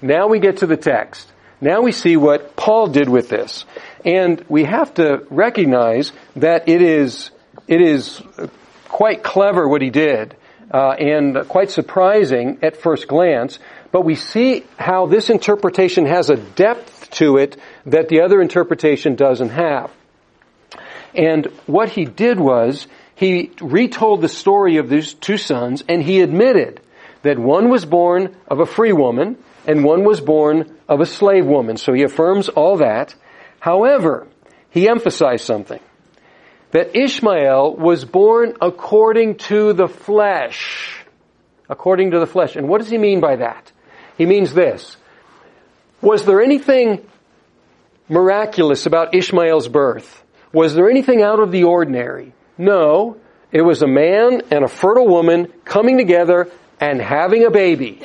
Now 0.02 0.28
we 0.28 0.40
get 0.40 0.58
to 0.58 0.66
the 0.66 0.76
text. 0.76 1.32
Now 1.60 1.82
we 1.82 1.92
see 1.92 2.16
what 2.16 2.56
Paul 2.56 2.88
did 2.88 3.08
with 3.08 3.28
this. 3.28 3.64
And 4.04 4.44
we 4.48 4.64
have 4.64 4.94
to 4.94 5.26
recognize 5.30 6.12
that 6.36 6.68
it 6.68 6.82
is, 6.82 7.30
it 7.66 7.80
is 7.80 8.22
quite 8.88 9.22
clever 9.22 9.66
what 9.68 9.82
he 9.82 9.90
did, 9.90 10.36
uh, 10.72 10.90
and 10.90 11.48
quite 11.48 11.70
surprising 11.70 12.58
at 12.62 12.76
first 12.76 13.08
glance, 13.08 13.58
but 13.92 14.02
we 14.02 14.14
see 14.14 14.64
how 14.76 15.06
this 15.06 15.30
interpretation 15.30 16.06
has 16.06 16.28
a 16.28 16.36
depth 16.36 17.10
to 17.12 17.36
it 17.38 17.56
that 17.86 18.08
the 18.08 18.20
other 18.20 18.40
interpretation 18.42 19.14
doesn't 19.14 19.50
have. 19.50 19.90
And 21.14 21.46
what 21.66 21.88
he 21.88 22.04
did 22.04 22.38
was, 22.38 22.86
he 23.14 23.52
retold 23.60 24.20
the 24.20 24.28
story 24.28 24.76
of 24.76 24.90
these 24.90 25.14
two 25.14 25.38
sons, 25.38 25.82
and 25.88 26.02
he 26.02 26.20
admitted 26.20 26.80
that 27.22 27.38
one 27.38 27.70
was 27.70 27.86
born 27.86 28.36
of 28.46 28.60
a 28.60 28.66
free 28.66 28.92
woman, 28.92 29.38
and 29.66 29.82
one 29.82 30.04
was 30.04 30.20
born 30.20 30.75
of 30.88 31.00
a 31.00 31.06
slave 31.06 31.46
woman. 31.46 31.76
So 31.76 31.92
he 31.92 32.02
affirms 32.02 32.48
all 32.48 32.78
that. 32.78 33.14
However, 33.60 34.26
he 34.70 34.88
emphasized 34.88 35.44
something. 35.44 35.80
That 36.72 36.96
Ishmael 36.96 37.76
was 37.76 38.04
born 38.04 38.54
according 38.60 39.36
to 39.48 39.72
the 39.72 39.88
flesh. 39.88 41.04
According 41.68 42.10
to 42.12 42.20
the 42.20 42.26
flesh. 42.26 42.56
And 42.56 42.68
what 42.68 42.80
does 42.80 42.90
he 42.90 42.98
mean 42.98 43.20
by 43.20 43.36
that? 43.36 43.72
He 44.18 44.26
means 44.26 44.52
this. 44.52 44.96
Was 46.00 46.24
there 46.24 46.42
anything 46.42 47.06
miraculous 48.08 48.86
about 48.86 49.14
Ishmael's 49.14 49.68
birth? 49.68 50.22
Was 50.52 50.74
there 50.74 50.90
anything 50.90 51.22
out 51.22 51.40
of 51.40 51.50
the 51.50 51.64
ordinary? 51.64 52.32
No. 52.58 53.16
It 53.52 53.62
was 53.62 53.82
a 53.82 53.86
man 53.86 54.42
and 54.50 54.64
a 54.64 54.68
fertile 54.68 55.08
woman 55.08 55.52
coming 55.64 55.96
together 55.96 56.50
and 56.80 57.00
having 57.00 57.44
a 57.44 57.50
baby. 57.50 58.00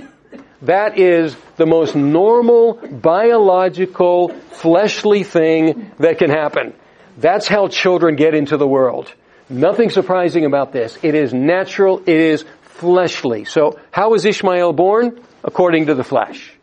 That 0.63 0.97
is 0.99 1.35
the 1.55 1.65
most 1.65 1.95
normal, 1.95 2.73
biological, 2.73 4.29
fleshly 4.29 5.23
thing 5.23 5.91
that 5.97 6.19
can 6.19 6.29
happen. 6.29 6.73
That's 7.17 7.47
how 7.47 7.67
children 7.67 8.15
get 8.15 8.35
into 8.35 8.57
the 8.57 8.67
world. 8.67 9.13
Nothing 9.49 9.89
surprising 9.89 10.45
about 10.45 10.71
this. 10.71 10.97
It 11.01 11.15
is 11.15 11.33
natural, 11.33 11.99
it 11.99 12.09
is 12.09 12.45
fleshly. 12.61 13.45
So, 13.45 13.79
how 13.91 14.11
was 14.11 14.25
Ishmael 14.25 14.73
born? 14.73 15.19
According 15.43 15.87
to 15.87 15.95
the 15.95 16.03
flesh. 16.03 16.53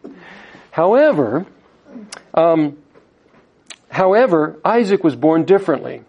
However, 0.71 1.45
um, 2.33 2.79
However, 3.91 4.59
Isaac 4.65 5.03
was 5.03 5.17
born 5.17 5.45
differently. 5.45 6.03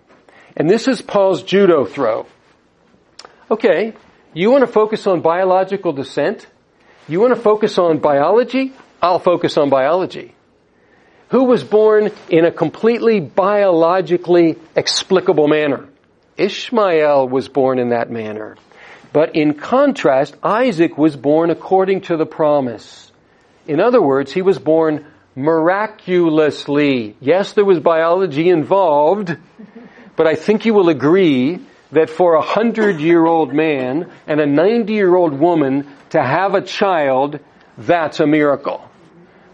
And 0.55 0.69
this 0.69 0.88
is 0.88 1.01
Paul's 1.01 1.43
judo 1.43 1.86
throw. 1.86 2.25
Okay, 3.50 3.93
you 4.34 4.51
want 4.51 4.62
to 4.62 4.72
focus 4.72 5.08
on 5.08 5.22
biological 5.22 5.93
descent? 5.93 6.46
You 7.10 7.20
want 7.20 7.34
to 7.34 7.42
focus 7.42 7.80
on 7.80 7.98
biology? 7.98 8.72
I'll 9.01 9.18
focus 9.18 9.58
on 9.58 9.72
biology. 9.72 10.36
Who 11.30 11.46
was 11.46 11.63
born 11.63 12.12
in 12.30 12.46
a 12.46 12.51
completely 12.51 13.20
biologically 13.20 14.58
explicable 14.75 15.48
manner? 15.48 15.89
Ishmael 16.38 17.28
was 17.28 17.50
born 17.50 17.80
in 17.80 17.89
that 17.89 18.12
manner. 18.12 18.58
But 19.12 19.36
in 19.36 19.56
contrast, 19.56 20.36
Isaac 20.44 21.00
was 21.00 21.16
born 21.16 21.50
according 21.50 22.01
to 22.01 22.16
the 22.16 22.28
promise. 22.28 23.12
In 23.68 23.80
other 23.80 24.01
words, 24.01 24.32
he 24.32 24.44
was 24.44 24.60
born 24.60 25.08
miraculously. 25.36 27.16
Yes, 27.20 27.54
there 27.54 27.66
was 27.66 27.80
biology 27.80 28.50
involved, 28.50 29.36
but 30.16 30.28
I 30.28 30.36
think 30.36 30.66
you 30.66 30.75
will 30.75 30.89
agree 30.89 31.60
that 31.91 32.10
for 32.10 32.36
a 32.36 32.41
hundred 32.41 33.00
year 33.00 33.25
old 33.25 33.53
man 33.53 34.12
and 34.27 34.39
a 34.39 34.46
90 34.46 34.93
year 34.93 35.15
old 35.15 35.34
woman 35.34 35.88
to 36.12 36.22
have 36.22 36.53
a 36.53 36.62
child, 36.62 37.39
that's 37.77 38.19
a 38.19 38.27
miracle. 38.27 38.84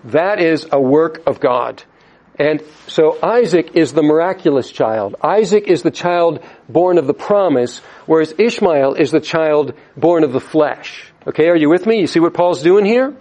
That 0.05 0.39
is 0.39 0.67
a 0.71 0.79
work 0.79 1.23
of 1.25 1.39
God. 1.39 1.83
And 2.37 2.61
so 2.87 3.17
Isaac 3.23 3.75
is 3.75 3.93
the 3.93 4.03
miraculous 4.03 4.69
child. 4.69 5.15
Isaac 5.21 5.67
is 5.67 5.83
the 5.83 5.91
child 5.91 6.43
born 6.67 6.97
of 6.97 7.07
the 7.07 7.13
promise, 7.13 7.79
whereas 8.05 8.33
Ishmael 8.37 8.95
is 8.95 9.11
the 9.11 9.21
child 9.21 9.73
born 9.95 10.23
of 10.23 10.33
the 10.33 10.41
flesh. 10.41 11.13
Okay, 11.25 11.47
are 11.47 11.55
you 11.55 11.69
with 11.69 11.85
me? 11.85 12.01
You 12.01 12.07
see 12.07 12.19
what 12.19 12.33
Paul's 12.33 12.61
doing 12.61 12.85
here? 12.85 13.15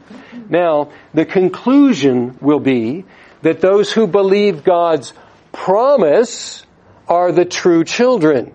Now, 0.48 0.90
the 1.14 1.24
conclusion 1.24 2.36
will 2.40 2.58
be 2.58 3.04
that 3.42 3.60
those 3.60 3.92
who 3.92 4.06
believe 4.06 4.64
God's 4.64 5.12
promise 5.52 6.66
are 7.06 7.30
the 7.30 7.44
true 7.44 7.84
children. 7.84 8.52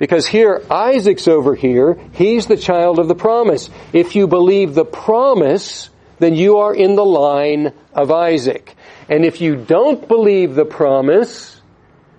Because 0.00 0.26
here, 0.26 0.64
Isaac's 0.70 1.28
over 1.28 1.54
here, 1.54 2.00
he's 2.14 2.46
the 2.46 2.56
child 2.56 2.98
of 2.98 3.06
the 3.06 3.14
promise. 3.14 3.68
If 3.92 4.16
you 4.16 4.26
believe 4.26 4.74
the 4.74 4.86
promise, 4.86 5.90
then 6.18 6.34
you 6.34 6.56
are 6.60 6.74
in 6.74 6.94
the 6.94 7.04
line 7.04 7.74
of 7.92 8.10
Isaac. 8.10 8.74
And 9.10 9.26
if 9.26 9.42
you 9.42 9.56
don't 9.56 10.08
believe 10.08 10.54
the 10.54 10.64
promise, 10.64 11.60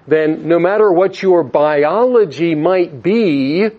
then 0.06 0.48
no 0.48 0.60
matter 0.60 0.92
what 0.92 1.24
your 1.24 1.44
biology 1.44 2.54
might 2.54 3.02
be, 3.02 3.70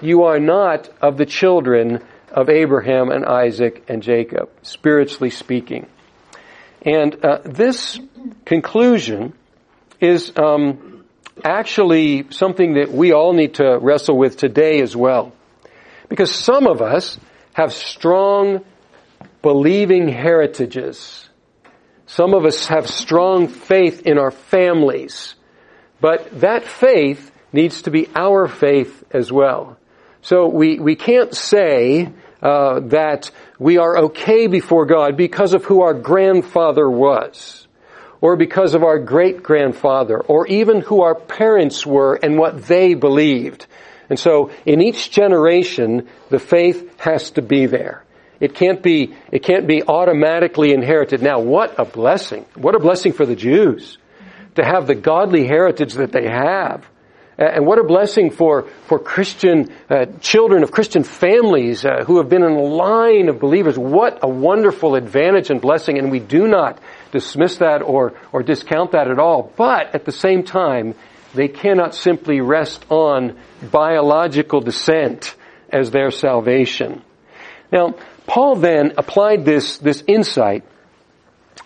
you 0.00 0.22
are 0.22 0.38
not 0.38 0.88
of 1.02 1.16
the 1.16 1.26
children 1.26 2.00
of 2.30 2.48
Abraham 2.48 3.10
and 3.10 3.24
Isaac 3.24 3.84
and 3.88 4.04
Jacob, 4.04 4.50
spiritually 4.62 5.30
speaking. 5.30 5.88
And 6.82 7.24
uh, 7.24 7.40
this 7.44 7.98
conclusion 8.44 9.32
is 10.00 10.32
um, 10.36 10.87
actually 11.44 12.26
something 12.30 12.74
that 12.74 12.90
we 12.92 13.12
all 13.12 13.32
need 13.32 13.54
to 13.54 13.78
wrestle 13.80 14.16
with 14.16 14.36
today 14.36 14.80
as 14.80 14.96
well. 14.96 15.32
Because 16.08 16.34
some 16.34 16.66
of 16.66 16.80
us 16.80 17.18
have 17.52 17.72
strong 17.72 18.64
believing 19.42 20.08
heritages 20.08 21.28
some 22.08 22.32
of 22.32 22.46
us 22.46 22.68
have 22.68 22.88
strong 22.88 23.48
faith 23.48 24.06
in 24.06 24.16
our 24.16 24.30
families, 24.30 25.34
but 26.00 26.40
that 26.40 26.64
faith 26.64 27.30
needs 27.52 27.82
to 27.82 27.90
be 27.90 28.08
our 28.16 28.48
faith 28.48 29.04
as 29.10 29.30
well. 29.30 29.76
So 30.22 30.48
we, 30.48 30.78
we 30.78 30.96
can't 30.96 31.34
say 31.34 32.10
uh, 32.40 32.80
that 32.88 33.30
we 33.58 33.76
are 33.76 33.98
okay 34.04 34.46
before 34.46 34.86
God 34.86 35.18
because 35.18 35.52
of 35.52 35.66
who 35.66 35.82
our 35.82 35.92
grandfather 35.92 36.88
was, 36.88 37.67
or 38.20 38.36
because 38.36 38.74
of 38.74 38.82
our 38.82 38.98
great 38.98 39.42
grandfather, 39.42 40.20
or 40.20 40.46
even 40.48 40.80
who 40.80 41.02
our 41.02 41.14
parents 41.14 41.86
were 41.86 42.14
and 42.14 42.38
what 42.38 42.66
they 42.66 42.94
believed. 42.94 43.66
And 44.10 44.18
so 44.18 44.50
in 44.64 44.80
each 44.80 45.10
generation, 45.10 46.08
the 46.30 46.38
faith 46.38 46.98
has 46.98 47.30
to 47.32 47.42
be 47.42 47.66
there. 47.66 48.04
It 48.40 48.54
can't 48.54 48.82
be, 48.82 49.14
it 49.32 49.42
can't 49.42 49.66
be 49.66 49.82
automatically 49.82 50.72
inherited. 50.72 51.22
Now 51.22 51.40
what 51.40 51.78
a 51.78 51.84
blessing. 51.84 52.44
What 52.54 52.74
a 52.74 52.78
blessing 52.78 53.12
for 53.12 53.26
the 53.26 53.36
Jews 53.36 53.98
to 54.54 54.64
have 54.64 54.86
the 54.86 54.94
godly 54.94 55.46
heritage 55.46 55.94
that 55.94 56.12
they 56.12 56.26
have. 56.28 56.86
And 57.36 57.66
what 57.66 57.78
a 57.78 57.84
blessing 57.84 58.30
for, 58.32 58.68
for 58.86 58.98
Christian 58.98 59.72
uh, 59.88 60.06
children 60.20 60.64
of 60.64 60.72
Christian 60.72 61.04
families 61.04 61.84
uh, 61.84 62.02
who 62.04 62.16
have 62.18 62.28
been 62.28 62.42
in 62.42 62.50
a 62.50 62.62
line 62.62 63.28
of 63.28 63.38
believers. 63.38 63.78
What 63.78 64.18
a 64.22 64.28
wonderful 64.28 64.96
advantage 64.96 65.48
and 65.50 65.60
blessing, 65.60 65.98
and 65.98 66.10
we 66.10 66.18
do 66.18 66.48
not 66.48 66.80
dismiss 67.10 67.56
that 67.58 67.82
or, 67.82 68.14
or 68.32 68.42
discount 68.42 68.92
that 68.92 69.08
at 69.08 69.18
all. 69.18 69.52
But 69.56 69.94
at 69.94 70.04
the 70.04 70.12
same 70.12 70.42
time, 70.44 70.94
they 71.34 71.48
cannot 71.48 71.94
simply 71.94 72.40
rest 72.40 72.84
on 72.90 73.38
biological 73.70 74.60
descent 74.60 75.34
as 75.70 75.90
their 75.90 76.10
salvation. 76.10 77.02
Now, 77.70 77.94
Paul 78.26 78.56
then 78.56 78.94
applied 78.96 79.44
this, 79.44 79.78
this 79.78 80.02
insight 80.06 80.64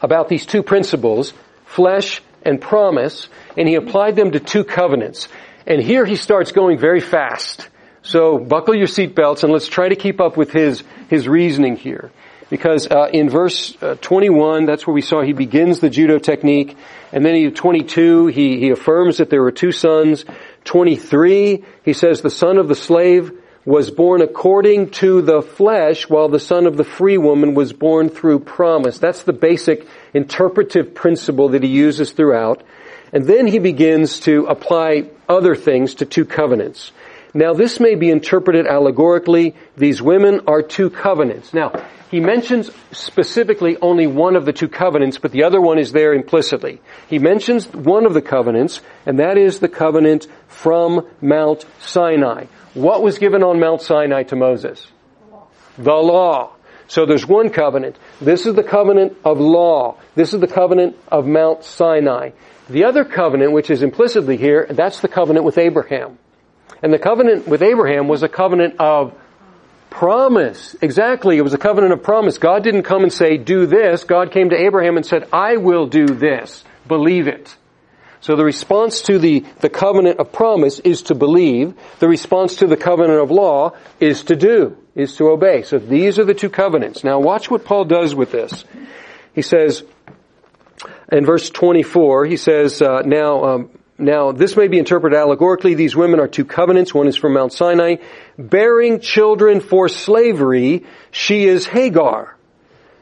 about 0.00 0.28
these 0.28 0.46
two 0.46 0.62
principles, 0.62 1.32
flesh 1.66 2.22
and 2.42 2.60
promise, 2.60 3.28
and 3.56 3.68
he 3.68 3.76
applied 3.76 4.16
them 4.16 4.32
to 4.32 4.40
two 4.40 4.64
covenants. 4.64 5.28
And 5.66 5.80
here 5.80 6.04
he 6.04 6.16
starts 6.16 6.50
going 6.50 6.78
very 6.78 7.00
fast. 7.00 7.68
So 8.02 8.38
buckle 8.38 8.74
your 8.74 8.88
seatbelts 8.88 9.44
and 9.44 9.52
let's 9.52 9.68
try 9.68 9.88
to 9.88 9.94
keep 9.96 10.20
up 10.20 10.36
with 10.36 10.50
his, 10.50 10.82
his 11.08 11.28
reasoning 11.28 11.76
here. 11.76 12.10
Because 12.52 12.86
uh, 12.86 13.08
in 13.10 13.30
verse 13.30 13.74
uh, 13.80 13.94
21, 14.02 14.66
that's 14.66 14.86
where 14.86 14.92
we 14.92 15.00
saw 15.00 15.22
he 15.22 15.32
begins 15.32 15.80
the 15.80 15.88
judo 15.88 16.18
technique. 16.18 16.76
And 17.10 17.24
then 17.24 17.34
in 17.34 17.54
22, 17.54 18.26
he, 18.26 18.58
he 18.58 18.68
affirms 18.68 19.16
that 19.16 19.30
there 19.30 19.40
were 19.40 19.52
two 19.52 19.72
sons. 19.72 20.26
23, 20.64 21.64
he 21.82 21.92
says 21.94 22.20
the 22.20 22.28
son 22.28 22.58
of 22.58 22.68
the 22.68 22.74
slave 22.74 23.32
was 23.64 23.90
born 23.90 24.20
according 24.20 24.90
to 24.90 25.22
the 25.22 25.40
flesh, 25.40 26.10
while 26.10 26.28
the 26.28 26.38
son 26.38 26.66
of 26.66 26.76
the 26.76 26.84
free 26.84 27.16
woman 27.16 27.54
was 27.54 27.72
born 27.72 28.10
through 28.10 28.40
promise. 28.40 28.98
That's 28.98 29.22
the 29.22 29.32
basic 29.32 29.88
interpretive 30.12 30.94
principle 30.94 31.48
that 31.48 31.62
he 31.62 31.70
uses 31.70 32.12
throughout. 32.12 32.62
And 33.14 33.24
then 33.24 33.46
he 33.46 33.60
begins 33.60 34.20
to 34.20 34.44
apply 34.44 35.08
other 35.26 35.56
things 35.56 35.94
to 35.94 36.04
two 36.04 36.26
covenants. 36.26 36.92
Now 37.32 37.54
this 37.54 37.80
may 37.80 37.94
be 37.94 38.10
interpreted 38.10 38.66
allegorically. 38.66 39.54
These 39.74 40.02
women 40.02 40.42
are 40.48 40.60
two 40.60 40.90
covenants. 40.90 41.54
Now, 41.54 41.72
he 42.12 42.20
mentions 42.20 42.70
specifically 42.90 43.78
only 43.80 44.06
one 44.06 44.36
of 44.36 44.44
the 44.44 44.52
two 44.52 44.68
covenants, 44.68 45.16
but 45.16 45.32
the 45.32 45.44
other 45.44 45.62
one 45.62 45.78
is 45.78 45.92
there 45.92 46.12
implicitly. 46.12 46.78
He 47.08 47.18
mentions 47.18 47.66
one 47.66 48.04
of 48.04 48.12
the 48.12 48.20
covenants, 48.20 48.82
and 49.06 49.18
that 49.18 49.38
is 49.38 49.60
the 49.60 49.68
covenant 49.68 50.26
from 50.46 51.08
Mount 51.22 51.64
Sinai. 51.80 52.44
What 52.74 53.02
was 53.02 53.16
given 53.16 53.42
on 53.42 53.58
Mount 53.58 53.80
Sinai 53.80 54.24
to 54.24 54.36
Moses? 54.36 54.86
The 55.78 55.94
law. 55.94 56.52
So 56.86 57.06
there's 57.06 57.26
one 57.26 57.48
covenant. 57.48 57.96
This 58.20 58.44
is 58.44 58.56
the 58.56 58.62
covenant 58.62 59.16
of 59.24 59.40
law. 59.40 59.96
This 60.14 60.34
is 60.34 60.40
the 60.40 60.46
covenant 60.46 60.98
of 61.08 61.26
Mount 61.26 61.64
Sinai. 61.64 62.32
The 62.68 62.84
other 62.84 63.06
covenant, 63.06 63.52
which 63.52 63.70
is 63.70 63.82
implicitly 63.82 64.36
here, 64.36 64.66
that's 64.68 65.00
the 65.00 65.08
covenant 65.08 65.46
with 65.46 65.56
Abraham. 65.56 66.18
And 66.82 66.92
the 66.92 66.98
covenant 66.98 67.48
with 67.48 67.62
Abraham 67.62 68.06
was 68.06 68.22
a 68.22 68.28
covenant 68.28 68.76
of 68.78 69.18
promise. 69.92 70.74
Exactly. 70.80 71.36
It 71.36 71.42
was 71.42 71.52
a 71.52 71.58
covenant 71.58 71.92
of 71.92 72.02
promise. 72.02 72.38
God 72.38 72.64
didn't 72.64 72.84
come 72.84 73.02
and 73.02 73.12
say, 73.12 73.36
do 73.36 73.66
this. 73.66 74.04
God 74.04 74.32
came 74.32 74.50
to 74.50 74.56
Abraham 74.56 74.96
and 74.96 75.04
said, 75.04 75.28
I 75.32 75.58
will 75.58 75.86
do 75.86 76.06
this. 76.06 76.64
Believe 76.88 77.28
it. 77.28 77.54
So 78.22 78.34
the 78.34 78.44
response 78.44 79.02
to 79.02 79.18
the, 79.18 79.44
the 79.60 79.68
covenant 79.68 80.18
of 80.18 80.32
promise 80.32 80.78
is 80.78 81.02
to 81.02 81.14
believe. 81.14 81.74
The 81.98 82.08
response 82.08 82.56
to 82.56 82.66
the 82.66 82.76
covenant 82.76 83.20
of 83.20 83.30
law 83.30 83.76
is 84.00 84.24
to 84.24 84.36
do, 84.36 84.78
is 84.94 85.16
to 85.16 85.28
obey. 85.28 85.62
So 85.62 85.78
these 85.78 86.18
are 86.18 86.24
the 86.24 86.34
two 86.34 86.48
covenants. 86.48 87.04
Now 87.04 87.20
watch 87.20 87.50
what 87.50 87.64
Paul 87.64 87.84
does 87.84 88.14
with 88.14 88.32
this. 88.32 88.64
He 89.34 89.42
says, 89.42 89.82
in 91.10 91.26
verse 91.26 91.50
24, 91.50 92.26
he 92.26 92.36
says, 92.36 92.80
uh, 92.80 93.02
now, 93.04 93.44
um, 93.44 93.70
now 93.98 94.32
this 94.32 94.56
may 94.56 94.68
be 94.68 94.78
interpreted 94.78 95.18
allegorically. 95.18 95.74
These 95.74 95.94
women 95.94 96.20
are 96.20 96.28
two 96.28 96.44
covenants. 96.44 96.92
One 96.94 97.08
is 97.08 97.16
from 97.16 97.34
Mount 97.34 97.52
Sinai. 97.52 97.96
Bearing 98.38 99.00
children 99.00 99.60
for 99.60 99.88
slavery, 99.88 100.84
she 101.10 101.44
is 101.44 101.66
Hagar. 101.66 102.36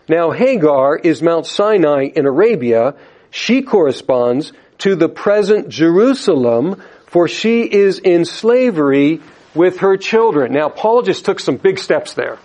Now 0.09 0.31
Hagar 0.31 0.97
is 0.97 1.23
Mount 1.23 1.47
Sinai 1.47 2.05
in 2.05 2.27
Arabia. 2.27 2.97
She 3.31 3.63
corresponds 3.63 4.53
to 4.79 4.97
the 4.97 5.09
present 5.09 5.69
Jerusalem, 5.69 6.83
for 7.07 7.29
she 7.29 7.63
is 7.63 7.99
in 7.99 8.25
slavery 8.25 9.21
with 9.55 9.79
her 9.79 9.97
children. 9.97 10.53
Now 10.53 10.69
Paul 10.69 11.03
just 11.03 11.25
took 11.25 11.39
some 11.39 11.57
big 11.57 11.79
steps 11.79 12.15
there. 12.15 12.39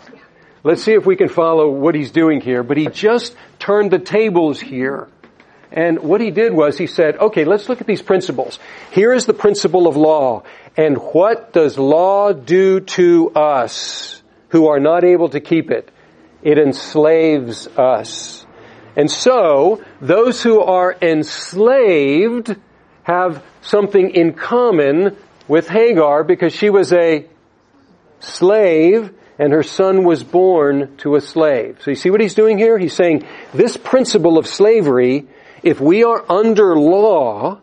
Let's 0.64 0.84
see 0.84 0.94
if 0.94 1.06
we 1.06 1.16
can 1.16 1.30
follow 1.30 1.70
what 1.70 1.94
he's 1.94 2.12
doing 2.12 2.42
here, 2.42 2.64
but 2.64 2.78
he 2.78 2.88
just 2.88 3.36
turned 3.60 3.92
the 3.92 4.00
tables 4.00 4.60
here. 4.60 5.08
And 5.72 6.00
what 6.00 6.22
he 6.22 6.32
did 6.32 6.54
was 6.54 6.78
he 6.78 6.88
said, 6.88 7.18
okay, 7.18 7.44
let's 7.44 7.70
look 7.70 7.82
at 7.82 7.88
these 7.88 8.02
principles. 8.02 8.60
Here 8.92 9.14
is 9.14 9.26
the 9.26 9.34
principle 9.34 9.88
of 9.88 9.98
law. 9.98 10.44
And 10.78 10.98
what 10.98 11.54
does 11.54 11.78
law 11.78 12.34
do 12.34 12.82
to 12.82 13.32
us 13.32 14.22
who 14.50 14.68
are 14.68 14.80
not 14.80 15.04
able 15.04 15.30
to 15.30 15.40
keep 15.40 15.72
it? 15.72 15.90
It 16.42 16.58
enslaves 16.58 17.68
us. 17.68 18.46
And 18.96 19.12
so, 19.12 19.84
those 20.00 20.42
who 20.42 20.62
are 20.62 20.96
enslaved 21.02 22.56
have 23.04 23.44
something 23.62 24.12
in 24.12 24.34
common 24.34 25.18
with 25.48 25.68
Hagar 25.68 26.24
because 26.24 26.54
she 26.54 26.70
was 26.70 26.94
a 26.94 27.26
slave 28.20 29.14
and 29.38 29.52
her 29.52 29.64
son 29.64 30.04
was 30.04 30.24
born 30.24 30.96
to 30.98 31.16
a 31.16 31.22
slave. 31.22 31.80
So 31.82 31.92
you 31.92 31.96
see 31.96 32.10
what 32.10 32.22
he's 32.22 32.36
doing 32.36 32.58
here? 32.58 32.78
He's 32.78 32.96
saying 32.96 33.28
this 33.54 33.76
principle 33.76 34.38
of 34.38 34.48
slavery 34.48 35.28
if 35.66 35.82
we 35.82 36.04
are 36.04 36.24
under 36.30 36.78
law, 36.78 37.60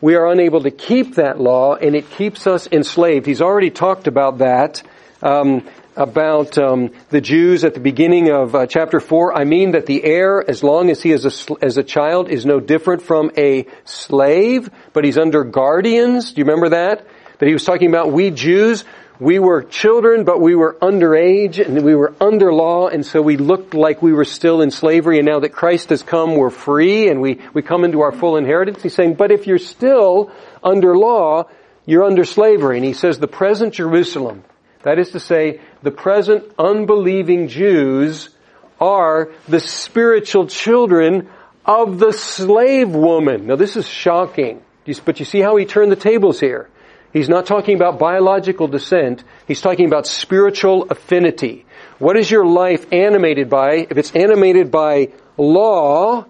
we 0.00 0.16
are 0.16 0.26
unable 0.26 0.62
to 0.62 0.72
keep 0.72 1.14
that 1.14 1.40
law 1.40 1.76
and 1.76 1.94
it 1.94 2.10
keeps 2.10 2.46
us 2.48 2.68
enslaved. 2.70 3.24
He's 3.24 3.40
already 3.40 3.70
talked 3.70 4.08
about 4.08 4.38
that, 4.38 4.82
um, 5.22 5.64
about 5.94 6.58
um, 6.58 6.90
the 7.10 7.20
Jews 7.20 7.64
at 7.64 7.74
the 7.74 7.80
beginning 7.80 8.32
of 8.32 8.56
uh, 8.56 8.66
chapter 8.66 8.98
4. 8.98 9.32
I 9.32 9.44
mean 9.44 9.70
that 9.70 9.86
the 9.86 10.02
heir, 10.02 10.44
as 10.46 10.64
long 10.64 10.90
as 10.90 11.00
he 11.00 11.12
is 11.12 11.24
a, 11.24 11.64
as 11.64 11.78
a 11.78 11.84
child, 11.84 12.28
is 12.28 12.44
no 12.44 12.58
different 12.58 13.02
from 13.02 13.30
a 13.38 13.68
slave, 13.84 14.68
but 14.92 15.04
he's 15.04 15.16
under 15.16 15.44
guardians. 15.44 16.32
Do 16.32 16.40
you 16.40 16.46
remember 16.46 16.70
that? 16.70 17.06
That 17.38 17.46
he 17.46 17.52
was 17.52 17.64
talking 17.64 17.88
about 17.88 18.10
we 18.10 18.32
Jews, 18.32 18.84
we 19.18 19.38
were 19.38 19.62
children, 19.62 20.24
but 20.24 20.40
we 20.40 20.54
were 20.54 20.76
underage 20.80 21.64
and 21.64 21.82
we 21.82 21.94
were 21.94 22.14
under 22.20 22.52
law, 22.52 22.88
and 22.88 23.04
so 23.04 23.22
we 23.22 23.36
looked 23.36 23.74
like 23.74 24.02
we 24.02 24.12
were 24.12 24.24
still 24.24 24.60
in 24.60 24.70
slavery, 24.70 25.18
and 25.18 25.26
now 25.26 25.40
that 25.40 25.50
Christ 25.50 25.88
has 25.90 26.02
come, 26.02 26.36
we're 26.36 26.50
free, 26.50 27.08
and 27.08 27.20
we, 27.20 27.40
we 27.54 27.62
come 27.62 27.84
into 27.84 28.00
our 28.00 28.12
full 28.12 28.36
inheritance. 28.36 28.82
He's 28.82 28.94
saying, 28.94 29.14
but 29.14 29.30
if 29.30 29.46
you're 29.46 29.58
still 29.58 30.30
under 30.62 30.96
law, 30.96 31.48
you're 31.86 32.04
under 32.04 32.24
slavery. 32.24 32.76
And 32.76 32.84
he 32.84 32.92
says 32.92 33.18
the 33.18 33.28
present 33.28 33.74
Jerusalem, 33.74 34.44
that 34.82 34.98
is 34.98 35.10
to 35.12 35.20
say, 35.20 35.60
the 35.82 35.90
present 35.90 36.44
unbelieving 36.58 37.48
Jews 37.48 38.28
are 38.80 39.30
the 39.48 39.60
spiritual 39.60 40.46
children 40.48 41.28
of 41.64 41.98
the 41.98 42.12
slave 42.12 42.90
woman. 42.90 43.46
Now 43.46 43.56
this 43.56 43.76
is 43.76 43.86
shocking. 43.86 44.62
But 45.04 45.18
you 45.18 45.24
see 45.24 45.40
how 45.40 45.56
he 45.56 45.64
turned 45.64 45.90
the 45.90 45.96
tables 45.96 46.38
here. 46.38 46.68
He's 47.16 47.30
not 47.30 47.46
talking 47.46 47.76
about 47.76 47.98
biological 47.98 48.68
descent. 48.68 49.24
He's 49.48 49.62
talking 49.62 49.86
about 49.86 50.06
spiritual 50.06 50.88
affinity. 50.90 51.64
What 51.98 52.18
is 52.18 52.30
your 52.30 52.44
life 52.44 52.92
animated 52.92 53.48
by? 53.48 53.86
If 53.88 53.96
it's 53.96 54.14
animated 54.14 54.70
by 54.70 55.12
law, 55.38 56.26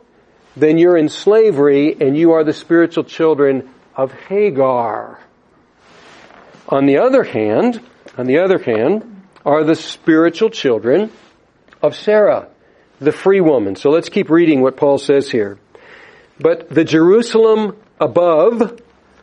then 0.56 0.78
you're 0.78 0.96
in 0.96 1.08
slavery 1.08 1.96
and 2.00 2.16
you 2.16 2.34
are 2.34 2.44
the 2.44 2.52
spiritual 2.52 3.02
children 3.02 3.68
of 3.96 4.12
Hagar. 4.12 5.18
On 6.68 6.86
the 6.86 6.98
other 6.98 7.24
hand, 7.24 7.80
on 8.16 8.26
the 8.26 8.38
other 8.38 8.58
hand, 8.58 9.24
are 9.44 9.64
the 9.64 9.74
spiritual 9.74 10.50
children 10.50 11.10
of 11.82 11.96
Sarah, 11.96 12.46
the 13.00 13.10
free 13.10 13.40
woman. 13.40 13.74
So 13.74 13.90
let's 13.90 14.08
keep 14.08 14.30
reading 14.30 14.60
what 14.60 14.76
Paul 14.76 14.98
says 14.98 15.28
here. 15.28 15.58
But 16.38 16.68
the 16.68 16.84
Jerusalem 16.84 17.76
above 17.98 18.80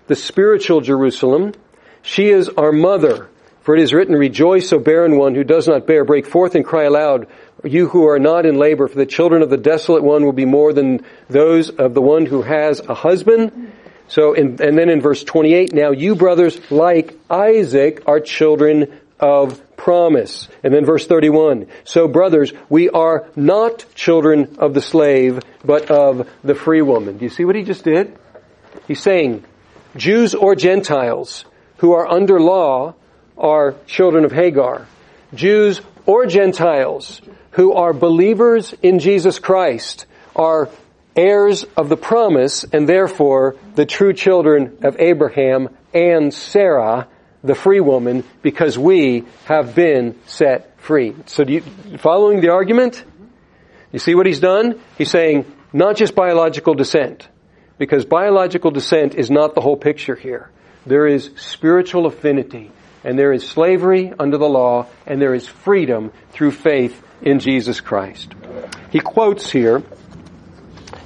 the 0.07 0.15
spiritual 0.15 0.81
Jerusalem. 0.81 1.53
She 2.01 2.29
is 2.29 2.49
our 2.49 2.71
mother. 2.71 3.29
For 3.61 3.75
it 3.75 3.81
is 3.81 3.93
written, 3.93 4.15
Rejoice, 4.15 4.73
O 4.73 4.79
barren 4.79 5.17
one 5.17 5.35
who 5.35 5.45
does 5.45 5.67
not 5.67 5.87
bear. 5.87 6.03
Break 6.03 6.25
forth 6.25 6.55
and 6.55 6.65
cry 6.65 6.83
aloud, 6.83 7.27
you 7.63 7.87
who 7.87 8.07
are 8.09 8.19
not 8.19 8.45
in 8.45 8.57
labor, 8.57 8.89
for 8.89 8.97
the 8.97 9.05
children 9.05 9.41
of 9.41 9.49
the 9.49 9.57
desolate 9.57 10.03
one 10.03 10.25
will 10.25 10.33
be 10.33 10.45
more 10.45 10.73
than 10.73 11.05
those 11.29 11.69
of 11.69 11.93
the 11.93 12.01
one 12.01 12.25
who 12.25 12.41
has 12.41 12.81
a 12.81 12.93
husband. 12.93 13.71
So, 14.09 14.33
in, 14.33 14.61
and 14.61 14.77
then 14.77 14.89
in 14.89 14.99
verse 14.99 15.23
28, 15.23 15.73
now 15.73 15.91
you 15.91 16.15
brothers, 16.15 16.59
like 16.69 17.17
Isaac, 17.29 18.03
are 18.05 18.19
children 18.19 18.99
of 19.17 19.61
promise. 19.77 20.49
And 20.63 20.73
then 20.73 20.85
verse 20.85 21.07
31. 21.07 21.67
So 21.85 22.09
brothers, 22.09 22.51
we 22.69 22.89
are 22.89 23.27
not 23.37 23.85
children 23.95 24.57
of 24.59 24.73
the 24.73 24.81
slave, 24.81 25.39
but 25.63 25.89
of 25.89 26.29
the 26.43 26.55
free 26.55 26.81
woman. 26.81 27.17
Do 27.17 27.23
you 27.23 27.29
see 27.29 27.45
what 27.45 27.55
he 27.55 27.63
just 27.63 27.85
did? 27.85 28.17
He's 28.87 29.01
saying, 29.01 29.45
Jews 29.95 30.33
or 30.33 30.55
Gentiles 30.55 31.45
who 31.77 31.93
are 31.93 32.07
under 32.07 32.39
law 32.39 32.95
are 33.37 33.75
children 33.85 34.25
of 34.25 34.31
Hagar. 34.31 34.87
Jews 35.33 35.81
or 36.05 36.25
Gentiles 36.25 37.21
who 37.51 37.73
are 37.73 37.93
believers 37.93 38.73
in 38.81 38.99
Jesus 38.99 39.39
Christ 39.39 40.05
are 40.35 40.69
heirs 41.15 41.65
of 41.77 41.89
the 41.89 41.97
promise 41.97 42.63
and 42.63 42.89
therefore 42.89 43.55
the 43.75 43.85
true 43.85 44.13
children 44.13 44.77
of 44.81 44.99
Abraham 44.99 45.69
and 45.93 46.33
Sarah, 46.33 47.07
the 47.43 47.55
free 47.55 47.79
woman, 47.79 48.23
because 48.41 48.77
we 48.77 49.25
have 49.45 49.75
been 49.75 50.15
set 50.25 50.79
free. 50.79 51.15
So 51.27 51.43
do 51.43 51.53
you, 51.53 51.61
following 51.97 52.41
the 52.41 52.49
argument? 52.49 53.03
You 53.91 53.99
see 53.99 54.15
what 54.15 54.25
he's 54.25 54.39
done? 54.39 54.81
He's 54.97 55.11
saying 55.11 55.45
not 55.71 55.97
just 55.97 56.15
biological 56.15 56.73
descent, 56.73 57.27
because 57.77 58.05
biological 58.05 58.71
descent 58.71 59.15
is 59.15 59.29
not 59.29 59.55
the 59.55 59.61
whole 59.61 59.77
picture 59.77 60.15
here. 60.15 60.49
There 60.85 61.07
is 61.07 61.31
spiritual 61.35 62.05
affinity, 62.05 62.71
and 63.03 63.17
there 63.17 63.33
is 63.33 63.47
slavery 63.47 64.13
under 64.17 64.37
the 64.37 64.49
law, 64.49 64.87
and 65.05 65.21
there 65.21 65.33
is 65.33 65.47
freedom 65.47 66.11
through 66.31 66.51
faith 66.51 67.01
in 67.21 67.39
Jesus 67.39 67.81
Christ. 67.81 68.33
He 68.91 68.99
quotes 68.99 69.49
here 69.49 69.83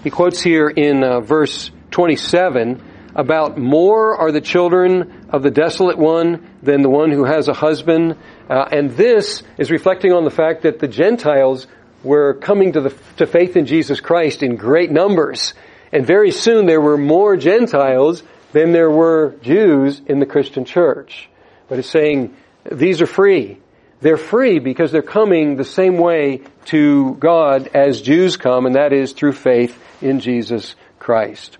he 0.07 0.11
quotes 0.11 0.41
here 0.41 0.69
in 0.69 1.03
uh, 1.03 1.19
verse 1.19 1.69
27 1.91 2.81
about 3.15 3.57
more 3.57 4.15
are 4.15 4.31
the 4.31 4.39
children 4.39 5.25
of 5.29 5.43
the 5.43 5.51
desolate 5.51 5.97
one 5.97 6.47
than 6.63 6.81
the 6.81 6.89
one 6.89 7.11
who 7.11 7.25
has 7.25 7.49
a 7.49 7.53
husband. 7.53 8.15
Uh, 8.49 8.69
and 8.71 8.91
this 8.91 9.43
is 9.57 9.69
reflecting 9.69 10.13
on 10.13 10.23
the 10.23 10.31
fact 10.31 10.61
that 10.61 10.79
the 10.79 10.87
Gentiles 10.87 11.67
were 12.03 12.35
coming 12.35 12.71
to 12.71 12.79
the, 12.79 12.95
to 13.17 13.25
faith 13.25 13.57
in 13.57 13.65
Jesus 13.65 13.99
Christ 13.99 14.43
in 14.43 14.55
great 14.55 14.91
numbers. 14.91 15.53
And 15.97 16.05
very 16.05 16.29
soon 16.29 16.67
there 16.67 16.79
were 16.79 16.95
more 16.95 17.37
Gentiles 17.37 18.21
than 18.53 18.71
there 18.71 18.91
were 18.91 19.33
Jews 19.41 19.99
in 20.05 20.19
the 20.19 20.27
Christian 20.27 20.63
church. 20.63 21.27
But 21.67 21.79
it's 21.79 21.89
saying 21.89 22.35
these 22.71 23.01
are 23.01 23.07
free. 23.07 23.57
They're 24.01 24.15
free 24.15 24.59
because 24.59 24.91
they're 24.91 25.01
coming 25.01 25.55
the 25.55 25.65
same 25.65 25.97
way 25.97 26.41
to 26.65 27.15
God 27.15 27.69
as 27.73 27.99
Jews 27.99 28.37
come, 28.37 28.67
and 28.67 28.75
that 28.75 28.93
is 28.93 29.13
through 29.13 29.31
faith 29.31 29.75
in 29.99 30.19
Jesus 30.19 30.75
Christ. 30.99 31.57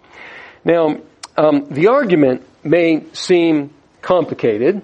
Now, 0.63 0.97
um, 1.36 1.65
the 1.71 1.88
argument 1.88 2.43
may 2.63 3.06
seem 3.13 3.71
complicated 4.04 4.84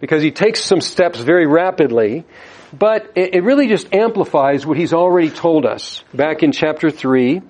because 0.00 0.22
he 0.22 0.30
takes 0.30 0.64
some 0.64 0.80
steps 0.80 1.20
very 1.20 1.46
rapidly, 1.46 2.24
but 2.72 3.12
it, 3.16 3.34
it 3.34 3.42
really 3.42 3.66
just 3.66 3.92
amplifies 3.92 4.64
what 4.64 4.78
he's 4.78 4.94
already 4.94 5.28
told 5.28 5.66
us 5.66 6.02
back 6.14 6.42
in 6.42 6.52
chapter 6.52 6.90
3. 6.90 7.42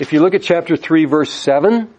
If 0.00 0.14
you 0.14 0.20
look 0.20 0.32
at 0.32 0.42
chapter 0.42 0.78
3 0.78 1.04
verse 1.04 1.30
7, 1.30 1.92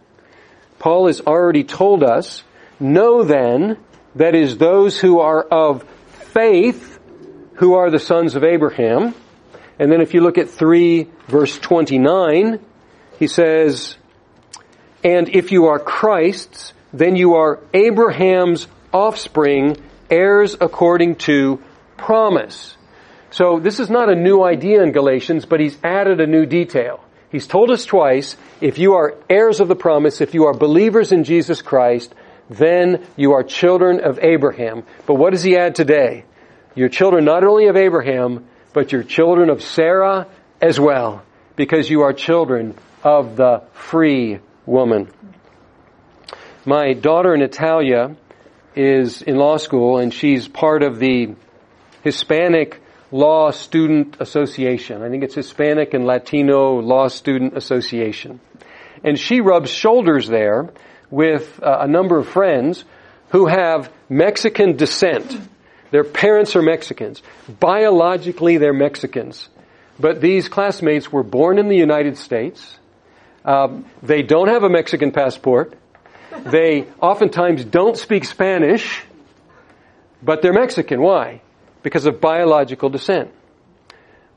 Paul 0.79 1.05
has 1.05 1.21
already 1.21 1.63
told 1.63 2.03
us, 2.03 2.43
Know 2.79 3.23
then, 3.23 3.77
that 4.15 4.33
is 4.33 4.57
those 4.57 4.99
who 4.99 5.19
are 5.19 5.43
of 5.43 5.83
faith 6.33 6.99
who 7.55 7.75
are 7.75 7.91
the 7.91 7.99
sons 7.99 8.35
of 8.35 8.43
Abraham. 8.43 9.13
And 9.77 9.91
then 9.91 10.01
if 10.01 10.15
you 10.15 10.21
look 10.21 10.39
at 10.39 10.49
3 10.49 11.09
verse 11.27 11.59
29, 11.59 12.59
he 13.19 13.27
says, 13.27 13.95
And 15.03 15.29
if 15.29 15.51
you 15.51 15.67
are 15.67 15.77
Christ's, 15.77 16.73
then 16.91 17.15
you 17.15 17.35
are 17.35 17.59
Abraham's 17.71 18.67
offspring, 18.91 19.77
heirs 20.09 20.57
according 20.59 21.17
to 21.27 21.61
promise. 21.97 22.75
So 23.29 23.59
this 23.59 23.79
is 23.79 23.91
not 23.91 24.09
a 24.09 24.15
new 24.15 24.43
idea 24.43 24.81
in 24.81 24.91
Galatians, 24.91 25.45
but 25.45 25.59
he's 25.59 25.77
added 25.83 26.19
a 26.19 26.25
new 26.25 26.47
detail. 26.47 26.99
He's 27.31 27.47
told 27.47 27.71
us 27.71 27.85
twice, 27.85 28.35
if 28.59 28.77
you 28.77 28.95
are 28.95 29.15
heirs 29.29 29.61
of 29.61 29.69
the 29.69 29.75
promise, 29.75 30.19
if 30.19 30.33
you 30.33 30.45
are 30.45 30.53
believers 30.53 31.11
in 31.11 31.23
Jesus 31.23 31.61
Christ, 31.61 32.13
then 32.49 33.05
you 33.15 33.33
are 33.33 33.43
children 33.43 34.01
of 34.01 34.19
Abraham. 34.21 34.83
But 35.05 35.15
what 35.15 35.31
does 35.31 35.41
he 35.43 35.55
add 35.55 35.75
today? 35.75 36.25
You're 36.75 36.89
children 36.89 37.23
not 37.23 37.45
only 37.45 37.67
of 37.67 37.77
Abraham, 37.77 38.47
but 38.73 38.91
you're 38.91 39.03
children 39.03 39.49
of 39.49 39.61
Sarah 39.61 40.27
as 40.61 40.79
well, 40.79 41.23
because 41.55 41.89
you 41.89 42.01
are 42.01 42.13
children 42.13 42.75
of 43.03 43.37
the 43.37 43.63
free 43.73 44.39
woman. 44.65 45.09
My 46.65 46.93
daughter 46.93 47.35
Natalia 47.37 48.15
is 48.75 49.21
in 49.21 49.37
law 49.37 49.57
school 49.57 49.97
and 49.97 50.13
she's 50.13 50.47
part 50.47 50.83
of 50.83 50.99
the 50.99 51.35
Hispanic 52.03 52.80
Law 53.11 53.51
Student 53.51 54.17
Association. 54.19 55.01
I 55.01 55.09
think 55.09 55.23
it's 55.23 55.35
Hispanic 55.35 55.93
and 55.93 56.05
Latino 56.05 56.79
Law 56.79 57.07
Student 57.09 57.57
Association. 57.57 58.39
And 59.03 59.19
she 59.19 59.41
rubs 59.41 59.69
shoulders 59.69 60.27
there 60.27 60.69
with 61.09 61.61
uh, 61.61 61.79
a 61.81 61.87
number 61.87 62.17
of 62.17 62.27
friends 62.27 62.85
who 63.29 63.47
have 63.47 63.91
Mexican 64.09 64.77
descent. 64.77 65.37
Their 65.91 66.05
parents 66.05 66.55
are 66.55 66.61
Mexicans. 66.61 67.21
Biologically, 67.59 68.57
they're 68.57 68.73
Mexicans. 68.73 69.49
But 69.99 70.21
these 70.21 70.47
classmates 70.47 71.11
were 71.11 71.23
born 71.23 71.59
in 71.59 71.67
the 71.67 71.75
United 71.75 72.17
States. 72.17 72.77
Um, 73.43 73.85
they 74.01 74.21
don't 74.21 74.47
have 74.47 74.63
a 74.63 74.69
Mexican 74.69 75.11
passport. 75.11 75.73
They 76.45 76.87
oftentimes 77.01 77.65
don't 77.65 77.97
speak 77.97 78.23
Spanish, 78.23 79.03
but 80.23 80.41
they're 80.41 80.53
Mexican. 80.53 81.01
Why? 81.01 81.41
Because 81.83 82.05
of 82.05 82.21
biological 82.21 82.89
descent. 82.89 83.31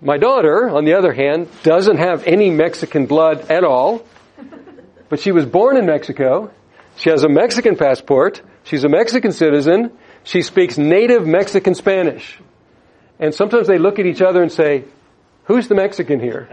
My 0.00 0.18
daughter, 0.18 0.68
on 0.68 0.85
the 0.85 0.94
other 0.94 1.12
hand, 1.12 1.48
doesn't 1.62 1.98
have 1.98 2.26
any 2.26 2.50
Mexican 2.50 3.07
blood 3.07 3.50
at 3.50 3.64
all, 3.64 4.04
but 5.09 5.20
she 5.20 5.33
was 5.33 5.46
born 5.46 5.76
in 5.76 5.87
Mexico 5.87 6.50
she 6.96 7.11
has 7.11 7.24
a 7.24 7.28
Mexican 7.28 7.76
passport. 7.76 8.40
She's 8.62 8.85
a 8.85 8.88
Mexican 8.88 9.33
citizen. 9.33 9.90
She 10.22 10.42
speaks 10.42 10.78
native 10.78 11.26
Mexican 11.26 11.74
Spanish. 11.74 12.38
And 13.18 13.35
sometimes 13.35 13.66
they 13.66 13.78
look 13.78 13.98
at 13.98 14.07
each 14.07 14.22
other 14.22 14.42
and 14.42 14.50
say, 14.50 14.85
who's 15.44 15.68
the 15.68 15.74
Mexican 15.74 16.20
here? 16.20 16.48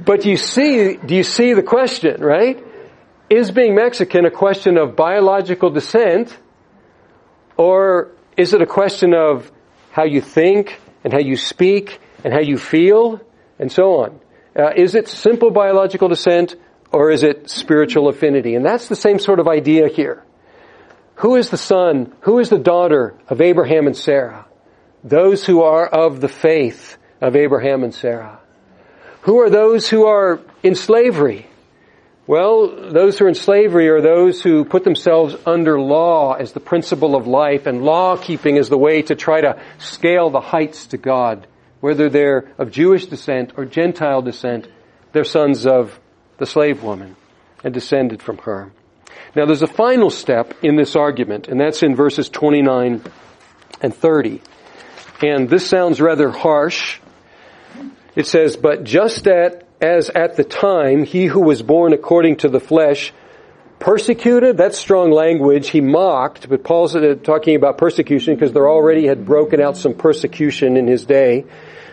but 0.04 0.24
you 0.24 0.36
see, 0.36 0.96
do 0.96 1.14
you 1.14 1.22
see 1.22 1.52
the 1.54 1.62
question, 1.62 2.22
right? 2.22 2.62
Is 3.28 3.50
being 3.50 3.74
Mexican 3.74 4.24
a 4.24 4.30
question 4.30 4.76
of 4.76 4.96
biological 4.96 5.70
descent 5.70 6.36
or 7.60 8.08
is 8.38 8.54
it 8.54 8.62
a 8.62 8.66
question 8.66 9.12
of 9.12 9.52
how 9.90 10.04
you 10.04 10.22
think 10.22 10.80
and 11.04 11.12
how 11.12 11.18
you 11.18 11.36
speak 11.36 12.00
and 12.24 12.32
how 12.32 12.40
you 12.40 12.56
feel 12.56 13.20
and 13.58 13.70
so 13.70 13.96
on? 14.02 14.18
Uh, 14.58 14.70
is 14.74 14.94
it 14.94 15.08
simple 15.08 15.50
biological 15.50 16.08
descent 16.08 16.56
or 16.90 17.10
is 17.10 17.22
it 17.22 17.50
spiritual 17.50 18.08
affinity? 18.08 18.54
And 18.54 18.64
that's 18.64 18.88
the 18.88 18.96
same 18.96 19.18
sort 19.18 19.40
of 19.40 19.46
idea 19.46 19.88
here. 19.88 20.24
Who 21.16 21.36
is 21.36 21.50
the 21.50 21.58
son? 21.58 22.14
Who 22.22 22.38
is 22.38 22.48
the 22.48 22.58
daughter 22.58 23.14
of 23.28 23.42
Abraham 23.42 23.86
and 23.86 23.94
Sarah? 23.96 24.46
Those 25.04 25.44
who 25.44 25.60
are 25.60 25.86
of 25.86 26.22
the 26.22 26.28
faith 26.28 26.96
of 27.20 27.36
Abraham 27.36 27.84
and 27.84 27.94
Sarah. 27.94 28.40
Who 29.22 29.38
are 29.40 29.50
those 29.50 29.86
who 29.86 30.06
are 30.06 30.40
in 30.62 30.74
slavery? 30.74 31.46
Well, 32.26 32.90
those 32.92 33.18
who 33.18 33.24
are 33.24 33.28
in 33.28 33.34
slavery 33.34 33.88
are 33.88 34.00
those 34.00 34.42
who 34.42 34.64
put 34.64 34.84
themselves 34.84 35.34
under 35.46 35.80
law 35.80 36.34
as 36.34 36.52
the 36.52 36.60
principle 36.60 37.16
of 37.16 37.26
life 37.26 37.66
and 37.66 37.82
law 37.82 38.16
keeping 38.16 38.56
is 38.56 38.68
the 38.68 38.78
way 38.78 39.02
to 39.02 39.14
try 39.14 39.40
to 39.40 39.60
scale 39.78 40.30
the 40.30 40.40
heights 40.40 40.86
to 40.88 40.96
God. 40.96 41.46
Whether 41.80 42.08
they're 42.08 42.52
of 42.58 42.70
Jewish 42.70 43.06
descent 43.06 43.54
or 43.56 43.64
Gentile 43.64 44.22
descent, 44.22 44.68
they're 45.12 45.24
sons 45.24 45.66
of 45.66 45.98
the 46.38 46.46
slave 46.46 46.82
woman, 46.82 47.16
and 47.64 47.74
descended 47.74 48.22
from 48.22 48.38
her. 48.38 48.70
Now 49.34 49.46
there's 49.46 49.62
a 49.62 49.66
final 49.66 50.10
step 50.10 50.54
in 50.62 50.76
this 50.76 50.96
argument, 50.96 51.48
and 51.48 51.60
that's 51.60 51.82
in 51.82 51.94
verses 51.94 52.28
29 52.28 53.02
and 53.80 53.94
30. 53.94 54.40
And 55.22 55.48
this 55.48 55.66
sounds 55.66 56.00
rather 56.00 56.30
harsh. 56.30 56.98
It 58.16 58.26
says, 58.26 58.56
but 58.56 58.84
just 58.84 59.26
at, 59.26 59.66
as 59.80 60.10
at 60.10 60.36
the 60.36 60.44
time 60.44 61.04
he 61.04 61.26
who 61.26 61.40
was 61.40 61.62
born 61.62 61.92
according 61.92 62.36
to 62.36 62.48
the 62.48 62.60
flesh 62.60 63.12
persecuted, 63.78 64.56
that's 64.56 64.78
strong 64.78 65.10
language, 65.10 65.70
he 65.70 65.80
mocked, 65.80 66.48
but 66.48 66.62
Paul's 66.62 66.94
talking 67.22 67.56
about 67.56 67.78
persecution 67.78 68.34
because 68.34 68.52
there 68.52 68.68
already 68.68 69.06
had 69.06 69.24
broken 69.24 69.60
out 69.60 69.76
some 69.76 69.94
persecution 69.94 70.76
in 70.76 70.86
his 70.86 71.06
day 71.06 71.46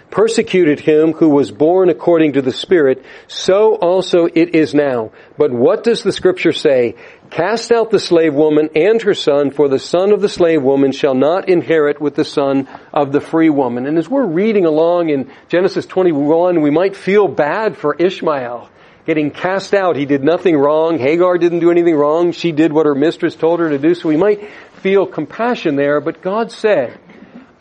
persecuted 0.09 0.79
him 0.79 1.13
who 1.13 1.29
was 1.29 1.51
born 1.51 1.89
according 1.89 2.33
to 2.33 2.41
the 2.41 2.53
Spirit, 2.53 3.03
so 3.27 3.75
also 3.75 4.25
it 4.25 4.55
is 4.55 4.73
now. 4.73 5.11
But 5.37 5.51
what 5.51 5.83
does 5.83 6.03
the 6.03 6.11
scripture 6.11 6.53
say? 6.53 6.95
Cast 7.29 7.71
out 7.71 7.91
the 7.91 7.99
slave 7.99 8.33
woman 8.33 8.69
and 8.75 9.01
her 9.01 9.13
son, 9.13 9.51
for 9.51 9.67
the 9.67 9.79
son 9.79 10.13
of 10.13 10.21
the 10.21 10.29
slave 10.29 10.63
woman 10.63 10.93
shall 10.93 11.13
not 11.13 11.49
inherit 11.49 11.99
with 11.99 12.15
the 12.15 12.23
son 12.23 12.69
of 12.93 13.11
the 13.11 13.19
free 13.19 13.49
woman. 13.49 13.85
And 13.85 13.97
as 13.97 14.07
we're 14.07 14.25
reading 14.25 14.65
along 14.65 15.09
in 15.09 15.29
Genesis 15.49 15.85
21, 15.85 16.61
we 16.61 16.71
might 16.71 16.95
feel 16.95 17.27
bad 17.27 17.75
for 17.75 17.93
Ishmael. 17.95 18.69
getting 19.07 19.31
cast 19.31 19.73
out. 19.73 19.95
He 19.95 20.05
did 20.05 20.21
nothing 20.21 20.55
wrong. 20.55 20.99
Hagar 20.99 21.37
didn't 21.37 21.61
do 21.61 21.71
anything 21.71 21.95
wrong. 21.95 22.33
She 22.33 22.51
did 22.51 22.73
what 22.73 22.85
her 22.85 22.93
mistress 22.93 23.35
told 23.35 23.61
her 23.61 23.69
to 23.69 23.79
do. 23.79 23.95
So 23.95 24.09
we 24.09 24.17
might 24.17 24.49
feel 24.81 25.07
compassion 25.07 25.77
there, 25.77 26.01
but 26.01 26.21
God 26.21 26.51
said, 26.51 26.99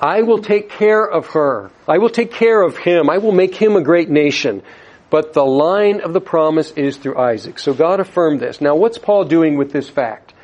I 0.01 0.23
will 0.23 0.39
take 0.39 0.71
care 0.71 1.05
of 1.05 1.29
her. 1.29 1.71
I 1.89 1.99
will 1.99 2.11
take 2.11 2.33
care 2.33 2.61
of 2.61 2.77
him. 2.77 3.09
I 3.09 3.19
will 3.19 3.33
make 3.33 3.55
him 3.55 3.77
a 3.77 3.83
great 3.83 4.11
nation. 4.11 4.63
But 5.09 5.33
the 5.33 5.45
line 5.45 6.01
of 6.01 6.13
the 6.13 6.21
promise 6.21 6.73
is 6.73 6.97
through 6.97 7.19
Isaac. 7.19 7.59
So 7.59 7.73
God 7.73 8.01
affirmed 8.01 8.41
this. 8.41 8.61
Now 8.61 8.75
what's 8.75 8.99
Paul 8.99 9.25
doing 9.25 9.57
with 9.57 9.73
this 9.73 9.89
fact? 9.89 10.35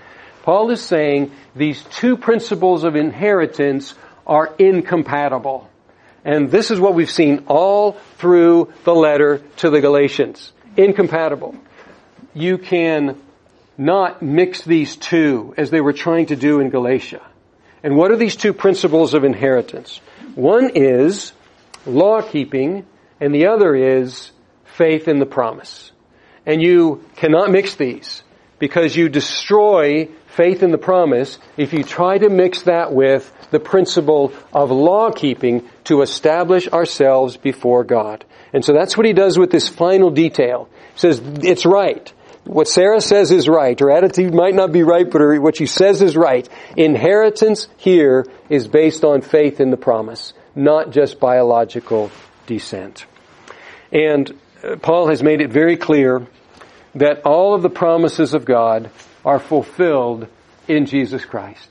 Paul 0.42 0.70
is 0.70 0.80
saying 0.80 1.32
these 1.54 1.82
two 1.84 2.16
principles 2.16 2.84
of 2.84 2.96
inheritance 2.96 3.94
are 4.26 4.54
incompatible. 4.58 5.68
And 6.24 6.50
this 6.50 6.70
is 6.70 6.78
what 6.78 6.94
we've 6.94 7.10
seen 7.10 7.44
all 7.48 7.92
through 8.18 8.72
the 8.84 8.94
letter 8.94 9.42
to 9.58 9.70
the 9.70 9.80
Galatians. 9.80 10.52
Incompatible. 10.76 11.56
You 12.32 12.58
can 12.58 13.20
not 13.76 14.22
mix 14.22 14.62
these 14.62 14.96
two 14.96 15.54
as 15.56 15.70
they 15.70 15.80
were 15.80 15.92
trying 15.92 16.26
to 16.26 16.36
do 16.36 16.60
in 16.60 16.70
Galatia. 16.70 17.20
And 17.82 17.96
what 17.96 18.10
are 18.10 18.16
these 18.16 18.36
two 18.36 18.52
principles 18.52 19.14
of 19.14 19.24
inheritance? 19.24 20.00
One 20.34 20.70
is 20.74 21.32
law 21.84 22.22
keeping 22.22 22.86
and 23.20 23.34
the 23.34 23.46
other 23.46 23.74
is 23.74 24.30
faith 24.64 25.08
in 25.08 25.18
the 25.18 25.26
promise. 25.26 25.92
And 26.46 26.62
you 26.62 27.04
cannot 27.16 27.50
mix 27.50 27.76
these 27.76 28.22
because 28.58 28.96
you 28.96 29.08
destroy 29.08 30.08
faith 30.26 30.62
in 30.62 30.70
the 30.70 30.78
promise 30.78 31.38
if 31.56 31.72
you 31.72 31.84
try 31.84 32.18
to 32.18 32.28
mix 32.28 32.62
that 32.62 32.92
with 32.92 33.30
the 33.50 33.60
principle 33.60 34.32
of 34.52 34.70
law 34.70 35.10
keeping 35.10 35.68
to 35.84 36.02
establish 36.02 36.68
ourselves 36.68 37.36
before 37.36 37.84
God. 37.84 38.24
And 38.52 38.64
so 38.64 38.72
that's 38.72 38.96
what 38.96 39.06
he 39.06 39.12
does 39.12 39.38
with 39.38 39.50
this 39.50 39.68
final 39.68 40.10
detail. 40.10 40.68
He 40.94 41.00
says, 41.00 41.20
it's 41.42 41.66
right. 41.66 42.12
What 42.44 42.66
Sarah 42.66 43.00
says 43.00 43.30
is 43.30 43.48
right. 43.48 43.78
Her 43.78 43.90
attitude 43.90 44.34
might 44.34 44.54
not 44.54 44.72
be 44.72 44.82
right, 44.82 45.08
but 45.08 45.20
her, 45.20 45.40
what 45.40 45.56
she 45.56 45.66
says 45.66 46.02
is 46.02 46.16
right. 46.16 46.48
Inheritance 46.76 47.68
here 47.76 48.26
is 48.48 48.66
based 48.66 49.04
on 49.04 49.20
faith 49.20 49.60
in 49.60 49.70
the 49.70 49.76
promise, 49.76 50.32
not 50.54 50.90
just 50.90 51.20
biological 51.20 52.10
descent. 52.46 53.06
And 53.92 54.36
uh, 54.62 54.76
Paul 54.76 55.08
has 55.08 55.22
made 55.22 55.40
it 55.40 55.50
very 55.52 55.76
clear 55.76 56.26
that 56.96 57.22
all 57.24 57.54
of 57.54 57.62
the 57.62 57.70
promises 57.70 58.34
of 58.34 58.44
God 58.44 58.90
are 59.24 59.38
fulfilled 59.38 60.26
in 60.66 60.86
Jesus 60.86 61.24
Christ. 61.24 61.68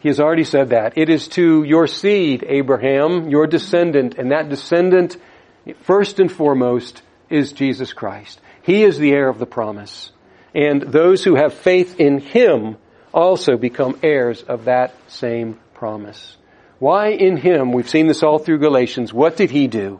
He 0.00 0.08
has 0.08 0.20
already 0.20 0.44
said 0.44 0.70
that. 0.70 0.96
It 0.96 1.08
is 1.08 1.28
to 1.28 1.62
your 1.62 1.86
seed, 1.86 2.44
Abraham, 2.46 3.28
your 3.28 3.46
descendant, 3.46 4.16
and 4.16 4.32
that 4.32 4.48
descendant, 4.48 5.16
first 5.82 6.20
and 6.20 6.30
foremost, 6.30 7.02
is 7.28 7.52
Jesus 7.52 7.92
Christ. 7.92 8.40
He 8.70 8.84
is 8.84 8.98
the 8.98 9.10
heir 9.10 9.28
of 9.28 9.40
the 9.40 9.46
promise. 9.46 10.12
And 10.54 10.80
those 10.80 11.24
who 11.24 11.34
have 11.34 11.54
faith 11.54 11.98
in 11.98 12.20
Him 12.20 12.76
also 13.12 13.56
become 13.56 13.98
heirs 14.00 14.42
of 14.42 14.66
that 14.66 14.94
same 15.08 15.58
promise. 15.74 16.36
Why 16.78 17.08
in 17.08 17.36
Him? 17.36 17.72
We've 17.72 17.90
seen 17.90 18.06
this 18.06 18.22
all 18.22 18.38
through 18.38 18.60
Galatians. 18.60 19.12
What 19.12 19.36
did 19.36 19.50
He 19.50 19.66
do? 19.66 19.98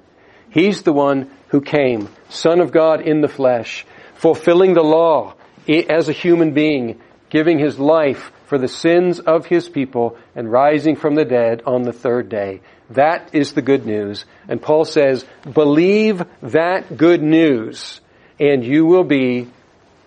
He's 0.50 0.82
the 0.82 0.92
one 0.92 1.32
who 1.48 1.60
came, 1.60 2.10
Son 2.28 2.60
of 2.60 2.70
God 2.70 3.00
in 3.00 3.22
the 3.22 3.34
flesh, 3.40 3.84
fulfilling 4.14 4.74
the 4.74 4.84
law 4.84 5.34
as 5.66 6.08
a 6.08 6.12
human 6.12 6.54
being, 6.54 7.00
giving 7.28 7.58
His 7.58 7.76
life 7.76 8.30
for 8.46 8.56
the 8.56 8.68
sins 8.68 9.18
of 9.18 9.46
his 9.46 9.68
people 9.68 10.16
and 10.36 10.50
rising 10.50 10.94
from 10.94 11.16
the 11.16 11.24
dead 11.24 11.62
on 11.66 11.82
the 11.82 11.92
third 11.92 12.28
day. 12.28 12.60
That 12.90 13.30
is 13.32 13.52
the 13.52 13.62
good 13.62 13.84
news. 13.84 14.26
And 14.48 14.62
Paul 14.62 14.84
says, 14.84 15.24
believe 15.52 16.22
that 16.42 16.96
good 16.96 17.20
news 17.20 18.00
and 18.40 18.64
you 18.64 18.86
will 18.86 19.04
be 19.04 19.48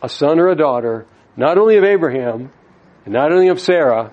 a 0.01 0.09
son 0.09 0.39
or 0.39 0.49
a 0.49 0.55
daughter, 0.55 1.05
not 1.37 1.59
only 1.59 1.77
of 1.77 1.83
Abraham, 1.83 2.51
and 3.05 3.13
not 3.13 3.31
only 3.31 3.49
of 3.49 3.61
Sarah, 3.61 4.11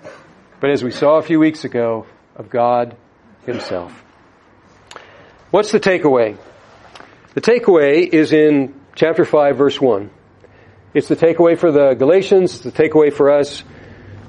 but 0.61 0.71
as 0.71 0.85
we 0.85 0.91
saw 0.91 1.17
a 1.17 1.23
few 1.23 1.41
weeks 1.41 1.65
ago, 1.65 2.07
of 2.37 2.51
God 2.51 2.97
himself. 3.47 3.93
What's 5.51 5.73
the 5.73 5.81
takeaway? 5.81 6.37
The 7.35 7.41
takeaway 7.41 8.07
is 8.07 8.33
in 8.33 8.79
chapter 8.95 9.25
5 9.25 9.57
verse 9.57 9.81
1. 9.81 10.11
It's 10.93 11.09
the 11.09 11.17
takeaway 11.17 11.59
for 11.59 11.73
the 11.73 11.95
Galatians, 11.95 12.61
the 12.61 12.73
takeaway 12.73 13.13
for 13.13 13.31
us. 13.31 13.63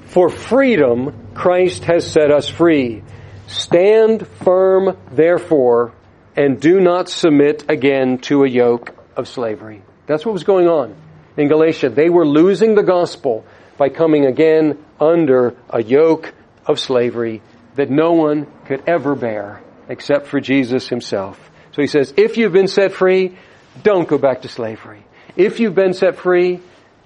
For 0.06 0.28
freedom, 0.28 1.32
Christ 1.34 1.84
has 1.84 2.10
set 2.10 2.30
us 2.30 2.48
free. 2.48 3.02
Stand 3.46 4.26
firm, 4.26 4.96
therefore, 5.10 5.94
and 6.36 6.60
do 6.60 6.80
not 6.80 7.08
submit 7.08 7.70
again 7.70 8.18
to 8.18 8.44
a 8.44 8.48
yoke 8.48 8.94
of 9.16 9.28
slavery. 9.28 9.82
That's 10.06 10.24
what 10.26 10.32
was 10.32 10.44
going 10.44 10.68
on 10.68 10.94
in 11.36 11.48
Galatia. 11.48 11.90
They 11.90 12.08
were 12.08 12.26
losing 12.26 12.74
the 12.74 12.82
gospel 12.82 13.44
by 13.76 13.88
coming 13.88 14.26
again 14.26 14.82
under 15.00 15.56
a 15.70 15.82
yoke 15.82 16.32
of 16.66 16.78
slavery 16.78 17.42
that 17.74 17.90
no 17.90 18.12
one 18.12 18.46
could 18.66 18.82
ever 18.86 19.14
bear 19.14 19.62
except 19.88 20.26
for 20.26 20.40
Jesus 20.40 20.88
himself. 20.88 21.50
So 21.72 21.82
he 21.82 21.88
says, 21.88 22.12
if 22.16 22.36
you've 22.36 22.52
been 22.52 22.68
set 22.68 22.92
free, 22.92 23.36
don't 23.82 24.08
go 24.08 24.18
back 24.18 24.42
to 24.42 24.48
slavery. 24.48 25.04
If 25.36 25.60
you've 25.60 25.74
been 25.74 25.94
set 25.94 26.16
free, 26.16 26.60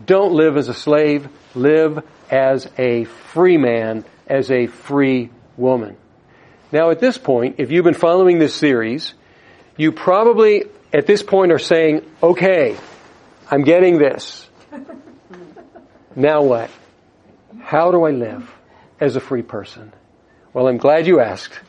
don't 0.05 0.35
live 0.35 0.57
as 0.57 0.69
a 0.69 0.75
slave, 0.75 1.29
live 1.55 2.05
as 2.31 2.69
a 2.77 3.05
free 3.05 3.57
man, 3.57 4.05
as 4.27 4.51
a 4.51 4.67
free 4.67 5.31
woman. 5.57 5.97
Now 6.73 6.91
at 6.91 6.99
this 6.99 7.17
point, 7.17 7.57
if 7.59 7.71
you've 7.71 7.85
been 7.85 7.95
following 7.95 8.39
this 8.39 8.55
series, 8.55 9.15
you 9.77 9.93
probably 9.93 10.65
at 10.97 11.07
this 11.07 11.23
point 11.23 11.53
are 11.53 11.59
saying, 11.59 12.11
okay, 12.23 12.75
I'm 13.51 13.65
getting 13.65 13.99
this. 13.99 14.49
Now 16.15 16.43
what? 16.43 16.71
How 17.61 17.91
do 17.91 18.05
I 18.05 18.13
live 18.13 18.51
as 18.99 19.15
a 19.15 19.21
free 19.21 19.43
person? 19.43 19.93
Well, 20.55 20.69
I'm 20.69 20.79
glad 20.79 21.07
you 21.07 21.21
asked 21.21 21.61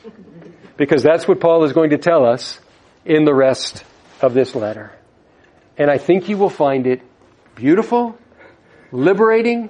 because 0.78 1.04
that's 1.04 1.28
what 1.28 1.42
Paul 1.42 1.66
is 1.66 1.74
going 1.74 1.90
to 1.90 1.98
tell 1.98 2.26
us 2.26 2.58
in 3.04 3.26
the 3.26 3.34
rest 3.34 3.84
of 4.22 4.34
this 4.34 4.56
letter. 4.56 4.94
And 5.78 5.92
I 5.92 5.98
think 5.98 6.30
you 6.30 6.38
will 6.38 6.50
find 6.50 6.88
it 6.88 7.02
beautiful, 7.54 8.18
liberating, 8.94 9.70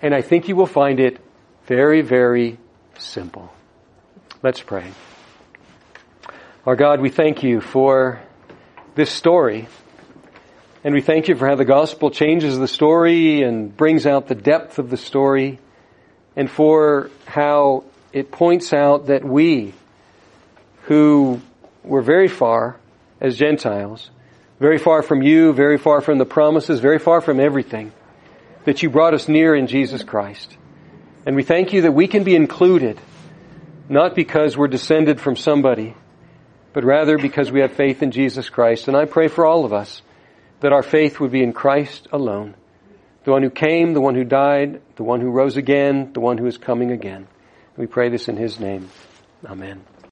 and 0.00 0.14
I 0.14 0.22
think 0.22 0.48
you 0.48 0.56
will 0.56 0.66
find 0.66 1.00
it 1.00 1.18
very, 1.66 2.00
very 2.00 2.56
simple. 2.96 3.52
Let's 4.42 4.62
pray. 4.62 4.90
Our 6.64 6.76
God, 6.76 7.02
we 7.02 7.10
thank 7.10 7.42
you 7.42 7.60
for 7.60 8.22
this 8.96 9.10
story. 9.10 9.68
And 10.82 10.94
we 10.94 11.02
thank 11.02 11.28
you 11.28 11.36
for 11.36 11.46
how 11.46 11.54
the 11.54 11.64
gospel 11.66 12.10
changes 12.10 12.58
the 12.58 12.66
story 12.66 13.42
and 13.42 13.76
brings 13.76 14.06
out 14.06 14.26
the 14.26 14.34
depth 14.34 14.78
of 14.78 14.88
the 14.88 14.96
story 14.96 15.58
and 16.34 16.50
for 16.50 17.10
how 17.26 17.84
it 18.12 18.32
points 18.32 18.72
out 18.72 19.06
that 19.06 19.22
we 19.22 19.74
who 20.84 21.40
were 21.84 22.00
very 22.00 22.28
far 22.28 22.76
as 23.20 23.36
Gentiles, 23.36 24.10
very 24.60 24.78
far 24.78 25.02
from 25.02 25.22
you, 25.22 25.52
very 25.52 25.76
far 25.76 26.00
from 26.00 26.16
the 26.16 26.24
promises, 26.24 26.80
very 26.80 26.98
far 26.98 27.20
from 27.20 27.38
everything, 27.38 27.92
that 28.64 28.82
you 28.82 28.88
brought 28.88 29.12
us 29.12 29.28
near 29.28 29.54
in 29.54 29.66
Jesus 29.66 30.02
Christ. 30.02 30.56
And 31.26 31.36
we 31.36 31.42
thank 31.42 31.74
you 31.74 31.82
that 31.82 31.92
we 31.92 32.06
can 32.06 32.24
be 32.24 32.34
included, 32.34 32.98
not 33.90 34.14
because 34.14 34.56
we're 34.56 34.68
descended 34.68 35.20
from 35.20 35.36
somebody, 35.36 35.94
but 36.76 36.84
rather 36.84 37.16
because 37.16 37.50
we 37.50 37.60
have 37.60 37.72
faith 37.72 38.02
in 38.02 38.10
Jesus 38.10 38.50
Christ. 38.50 38.86
And 38.86 38.94
I 38.94 39.06
pray 39.06 39.28
for 39.28 39.46
all 39.46 39.64
of 39.64 39.72
us 39.72 40.02
that 40.60 40.74
our 40.74 40.82
faith 40.82 41.18
would 41.18 41.30
be 41.30 41.42
in 41.42 41.54
Christ 41.54 42.06
alone. 42.12 42.54
The 43.24 43.30
one 43.30 43.42
who 43.42 43.48
came, 43.48 43.94
the 43.94 44.02
one 44.02 44.14
who 44.14 44.24
died, 44.24 44.82
the 44.96 45.02
one 45.02 45.22
who 45.22 45.30
rose 45.30 45.56
again, 45.56 46.12
the 46.12 46.20
one 46.20 46.36
who 46.36 46.44
is 46.44 46.58
coming 46.58 46.92
again. 46.92 47.28
We 47.78 47.86
pray 47.86 48.10
this 48.10 48.28
in 48.28 48.36
His 48.36 48.60
name. 48.60 48.90
Amen. 49.46 49.95